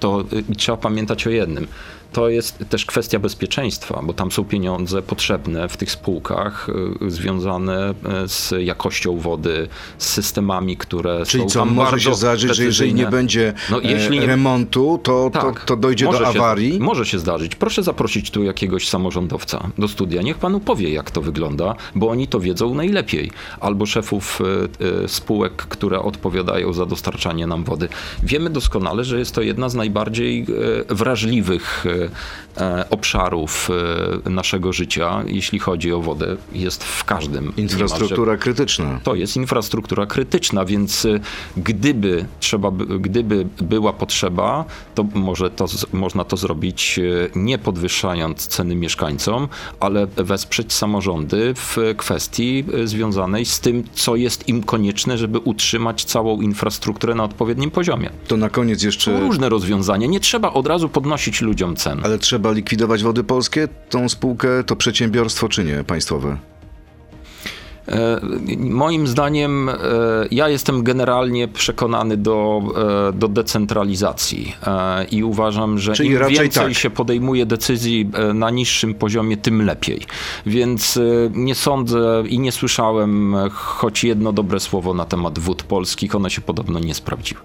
to 0.00 0.24
trzeba 0.56 0.78
pamiętać 0.78 1.26
o 1.26 1.30
jednym. 1.30 1.66
To 2.14 2.28
jest 2.28 2.64
też 2.70 2.86
kwestia 2.86 3.18
bezpieczeństwa, 3.18 4.00
bo 4.02 4.12
tam 4.12 4.32
są 4.32 4.44
pieniądze 4.44 5.02
potrzebne 5.02 5.68
w 5.68 5.76
tych 5.76 5.90
spółkach 5.90 6.68
y, 7.02 7.10
związane 7.10 7.90
y, 7.90 7.94
z 8.28 8.54
jakością 8.60 9.18
wody, 9.18 9.68
z 9.98 10.08
systemami, 10.08 10.76
które 10.76 11.26
Czyli 11.26 11.42
są 11.42 11.48
co, 11.50 11.58
tam 11.58 11.68
może 11.72 12.00
się 12.00 12.14
zdarzyć, 12.14 12.56
że 12.56 12.64
jeżeli 12.64 12.94
nie 12.94 13.02
precyzyjne. 13.02 13.10
będzie 13.10 13.52
No, 13.70 13.80
jeśli 13.80 14.16
e, 14.16 14.20
nie- 14.20 14.26
remontu, 14.26 15.00
to, 15.02 15.30
to, 15.32 15.40
Tak, 15.40 15.64
to 15.64 15.76
dojdzie 15.76 16.04
może 16.06 16.18
do 16.18 16.32
się- 16.32 16.38
awarii? 16.38 16.80
Może 16.80 17.06
się 17.06 17.18
zdarzyć. 17.18 17.54
Proszę 17.56 17.82
zaprosić 17.82 18.30
tu 18.30 18.42
jakiegoś 18.44 18.88
samorządowca 18.88 19.68
do 19.78 19.88
studia. 19.88 20.22
Niech 20.22 20.38
panu 20.38 20.60
powie, 20.60 20.90
jak 20.92 21.10
to 21.10 21.20
wygląda, 21.22 21.74
bo 21.94 22.08
oni 22.08 22.28
to 22.28 22.40
wiedzą 22.40 22.74
najlepiej. 22.74 23.30
Albo 23.60 23.86
szefów 23.86 24.38
e, 24.40 25.04
e, 25.04 25.08
spółek, 25.08 25.52
które 25.56 26.00
odpowiadają 26.02 26.72
za 26.72 26.86
dostarczanie 26.86 27.46
nam 27.46 27.64
wody. 27.64 27.88
Wiemy 28.22 28.50
doskonale, 28.50 29.04
że 29.04 29.18
jest 29.18 29.34
to 29.34 29.42
jedna 29.42 29.68
z 29.68 29.74
najbardziej 29.74 30.46
wrażliwych 30.88 31.84
obszarów 32.90 33.70
e, 34.26 34.30
naszego 34.30 34.72
życia, 34.72 35.22
jeśli 35.26 35.58
chodzi 35.58 35.92
o 35.92 36.00
wodę. 36.00 36.36
Jest 36.52 36.84
w 36.84 37.04
każdym. 37.04 37.44
niemalże 37.44 37.62
Infrastruktura 37.62 38.36
krytyczna. 38.36 39.00
to 39.02 39.14
jest 39.14 39.36
infrastruktura 39.36 40.06
krytyczna, 40.06 40.64
więc 40.64 41.04
y, 41.04 41.20
gdyby 41.56 42.24
trzeba, 42.40 42.70
by- 42.70 42.98
gdyby 42.98 43.46
była 43.60 43.92
potrzeba, 43.92 44.64
to 44.94 45.04
może 45.14 45.50
to, 45.50 45.66
można 45.92 46.24
to 46.24 46.36
zrobić 46.36 47.00
nie 47.34 47.58
podwyższając 47.58 48.46
ceny 48.46 48.74
mieszkańcom, 48.76 49.48
ale 49.80 50.06
wesprzeć 50.06 50.72
samorządy 50.72 51.54
w 51.56 51.76
kwestii 51.96 52.64
związanej 52.84 53.44
z 53.44 53.60
tym, 53.60 53.84
co 53.94 54.16
jest 54.16 54.48
im 54.48 54.62
konieczne, 54.62 55.18
żeby 55.18 55.38
utrzymać 55.38 56.04
całą 56.04 56.40
infrastrukturę 56.40 57.14
na 57.14 57.24
odpowiednim 57.24 57.70
poziomie. 57.70 58.10
To 58.28 58.36
na 58.36 58.48
koniec 58.50 58.80
Są 58.80 58.86
jeszcze... 58.86 59.20
różne 59.20 59.48
rozwiązania. 59.48 60.06
Nie 60.06 60.20
trzeba 60.20 60.52
od 60.52 60.66
razu 60.66 60.88
podnosić 60.88 61.40
ludziom 61.40 61.76
cen. 61.76 61.93
Ale 62.02 62.18
trzeba 62.18 62.52
likwidować 62.52 63.02
wody 63.02 63.24
polskie, 63.24 63.68
tą 63.90 64.08
spółkę, 64.08 64.64
to 64.64 64.76
przedsiębiorstwo 64.76 65.48
czy 65.48 65.64
nie 65.64 65.84
państwowe? 65.84 66.36
E, 67.88 68.20
Moim 68.58 69.06
zdaniem, 69.06 69.68
e, 69.68 69.74
ja 70.30 70.48
jestem 70.48 70.82
generalnie 70.82 71.48
przekonany 71.48 72.16
do, 72.16 72.62
e, 73.08 73.12
do 73.12 73.28
decentralizacji 73.28 74.54
i 75.10 75.24
uważam, 75.24 75.78
że 75.78 75.92
Czyli 75.92 76.08
im 76.10 76.18
więcej 76.28 76.50
tak. 76.50 76.74
się 76.74 76.90
podejmuje 76.90 77.46
decyzji 77.46 78.10
na 78.34 78.50
niższym 78.50 78.94
poziomie, 78.94 79.36
tym 79.36 79.62
lepiej. 79.66 80.00
Więc 80.46 80.98
nie 81.30 81.54
sądzę 81.54 82.22
i 82.28 82.38
nie 82.38 82.52
słyszałem 82.52 83.36
choć 83.52 84.04
jedno 84.04 84.32
dobre 84.32 84.60
słowo 84.60 84.94
na 84.94 85.04
temat 85.04 85.38
wód 85.38 85.62
polskich. 85.62 86.14
One 86.14 86.30
się 86.30 86.40
podobno 86.40 86.78
nie 86.78 86.94
sprawdziły. 86.94 87.40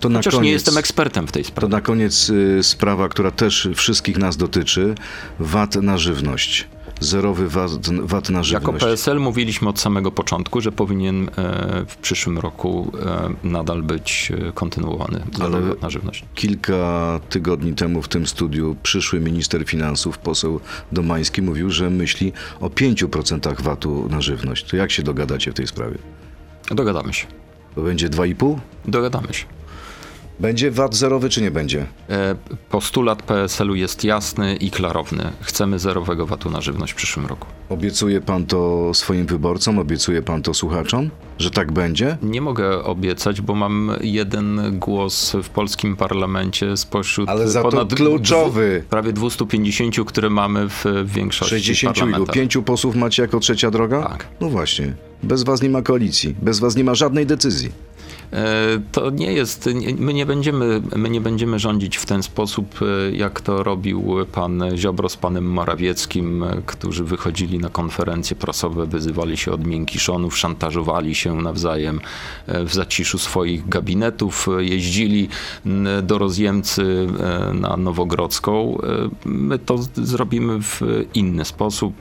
To 0.00 0.08
na 0.08 0.18
Chociaż 0.18 0.34
koniec, 0.34 0.44
nie 0.46 0.52
jestem 0.52 0.78
ekspertem 0.78 1.26
w 1.26 1.32
tej 1.32 1.42
To 1.42 1.48
sprawie. 1.48 1.72
na 1.72 1.80
koniec 1.80 2.30
y, 2.30 2.62
sprawa, 2.62 3.08
która 3.08 3.30
też 3.30 3.68
wszystkich 3.74 4.18
nas 4.18 4.36
dotyczy. 4.36 4.94
VAT 5.38 5.76
na 5.76 5.98
żywność. 5.98 6.68
Zerowy 7.04 7.48
VAT, 7.48 7.88
VAT 7.88 8.30
na 8.30 8.38
Jako 8.38 8.44
żywność. 8.44 8.84
PSL 8.84 9.20
mówiliśmy 9.20 9.68
od 9.68 9.80
samego 9.80 10.10
początku, 10.10 10.60
że 10.60 10.72
powinien 10.72 11.28
e, 11.28 11.84
w 11.88 11.96
przyszłym 11.96 12.38
roku 12.38 12.92
e, 13.06 13.48
nadal 13.48 13.82
być 13.82 14.32
e, 14.48 14.52
kontynuowany 14.52 15.24
Ale- 15.40 15.56
Ale... 15.56 15.74
na 15.82 15.90
żywność. 15.90 16.24
Kilka 16.34 17.20
tygodni 17.28 17.74
temu 17.74 18.02
w 18.02 18.08
tym 18.08 18.26
studiu 18.26 18.76
przyszły 18.82 19.20
minister 19.20 19.64
finansów, 19.64 20.18
poseł 20.18 20.60
Domański, 20.92 21.42
mówił, 21.42 21.70
że 21.70 21.90
myśli 21.90 22.32
o 22.60 22.68
5% 22.68 23.62
VAT-u 23.62 24.08
na 24.08 24.20
żywność. 24.20 24.64
To 24.70 24.76
jak 24.76 24.90
się 24.90 25.02
dogadacie 25.02 25.50
w 25.50 25.54
tej 25.54 25.66
sprawie? 25.66 25.98
Dogadamy 26.70 27.12
się. 27.12 27.26
To 27.74 27.80
będzie 27.82 28.08
2,5? 28.10 28.58
Dogadamy 28.84 29.34
się. 29.34 29.44
Będzie 30.40 30.70
VAT 30.70 30.94
zerowy 30.94 31.28
czy 31.28 31.42
nie 31.42 31.50
będzie? 31.50 31.86
E, 32.10 32.34
Postulat 32.70 33.22
PSL-u 33.22 33.74
jest 33.74 34.04
jasny 34.04 34.56
i 34.56 34.70
klarowny. 34.70 35.32
Chcemy 35.40 35.78
zerowego 35.78 36.26
VAT-u 36.26 36.50
na 36.50 36.60
żywność 36.60 36.92
w 36.92 36.96
przyszłym 36.96 37.26
roku. 37.26 37.46
Obiecuje 37.68 38.20
pan 38.20 38.46
to 38.46 38.90
swoim 38.94 39.26
wyborcom, 39.26 39.78
obiecuje 39.78 40.22
pan 40.22 40.42
to 40.42 40.54
słuchaczom, 40.54 41.10
że 41.38 41.50
tak 41.50 41.72
będzie? 41.72 42.16
Nie 42.22 42.40
mogę 42.40 42.84
obiecać, 42.84 43.40
bo 43.40 43.54
mam 43.54 43.90
jeden 44.00 44.78
głos 44.78 45.36
w 45.42 45.48
polskim 45.48 45.96
parlamencie 45.96 46.76
spośród 46.76 47.28
Ale 47.28 47.48
za 47.48 47.62
to 47.62 47.68
ponad 47.70 47.94
kluczowy. 47.94 48.78
dwu- 48.80 48.90
prawie 48.90 49.12
250, 49.12 49.96
które 50.06 50.30
mamy 50.30 50.68
w, 50.68 50.84
większości 51.04 51.50
60 51.54 51.98
ilu? 51.98 52.26
Pięciu 52.26 52.62
posłów 52.62 52.96
macie 52.96 53.22
jako 53.22 53.40
trzecia 53.40 53.70
droga? 53.70 54.02
Tak. 54.08 54.26
No 54.40 54.48
właśnie. 54.48 54.94
Bez 55.22 55.42
was 55.42 55.62
nie 55.62 55.68
ma 55.70 55.82
koalicji, 55.82 56.34
bez 56.42 56.58
was 56.60 56.76
nie 56.76 56.84
ma 56.84 56.94
żadnej 56.94 57.26
decyzji. 57.26 57.72
E, 58.32 58.80
to 58.92 59.10
nie 59.10 59.32
jest, 59.32 59.68
my 59.98 60.14
nie, 60.14 60.26
będziemy, 60.26 60.82
my 60.96 61.10
nie 61.10 61.20
będziemy 61.20 61.58
rządzić 61.58 61.96
w 61.96 62.06
ten 62.06 62.22
sposób, 62.22 62.80
e, 62.82 63.16
jak 63.16 63.40
to 63.40 63.62
robił 63.62 64.16
pan 64.32 64.62
Ziobro 64.76 65.08
z 65.08 65.16
panem 65.16 65.44
Morawieckim, 65.44 66.42
e, 66.42 66.62
którzy 66.66 67.04
wychodzili 67.04 67.58
na 67.58 67.68
konferencje 67.68 68.36
prasowe, 68.36 68.86
wyzywali 68.86 69.36
się 69.36 69.52
od 69.52 69.66
miękiszonów, 69.66 70.38
szantażowali 70.38 71.14
się 71.14 71.34
nawzajem 71.36 72.00
w 72.48 72.74
zaciszu 72.74 73.18
swoich 73.18 73.68
gabinetów, 73.68 74.46
jeździli 74.58 75.28
do 76.02 76.18
rozjemcy 76.18 77.06
na 77.54 77.76
Nowogrodzką. 77.76 78.78
My 79.24 79.58
to 79.58 79.78
zrobimy 79.94 80.62
w 80.62 80.80
inny 81.14 81.44
sposób, 81.44 81.94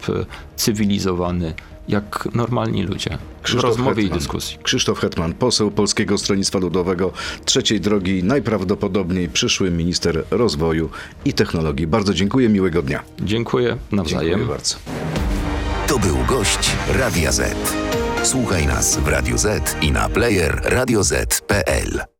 cywilizowany, 0.55 1.53
jak 1.87 2.27
normalni 2.33 2.83
ludzie. 2.83 3.17
W 3.43 3.53
rozmowie 3.53 4.03
i 4.03 4.05
Hetman. 4.05 4.19
dyskusji. 4.19 4.57
Krzysztof 4.63 4.99
Hetman, 4.99 5.33
poseł 5.33 5.71
Polskiego 5.71 6.17
Stronnictwa 6.17 6.59
Ludowego, 6.59 7.11
trzeciej 7.45 7.81
drogi, 7.81 8.23
najprawdopodobniej 8.23 9.29
przyszły 9.29 9.71
minister 9.71 10.23
rozwoju 10.31 10.89
i 11.25 11.33
technologii. 11.33 11.87
Bardzo 11.87 12.13
dziękuję, 12.13 12.49
miłego 12.49 12.81
dnia. 12.81 13.03
Dziękuję 13.19 13.77
nawzajem. 13.91 14.29
Dziękuję 14.29 14.47
bardzo. 14.47 14.75
To 15.87 15.99
był 15.99 16.17
gość 16.27 16.71
Radia 16.99 17.31
Z. 17.31 17.55
Słuchaj 18.23 18.67
nas 18.67 18.97
w 18.97 19.07
Radio 19.07 19.37
Z 19.37 19.75
i 19.81 19.91
na 19.91 20.09
player 20.09 20.61
radioz.pl. 20.63 22.12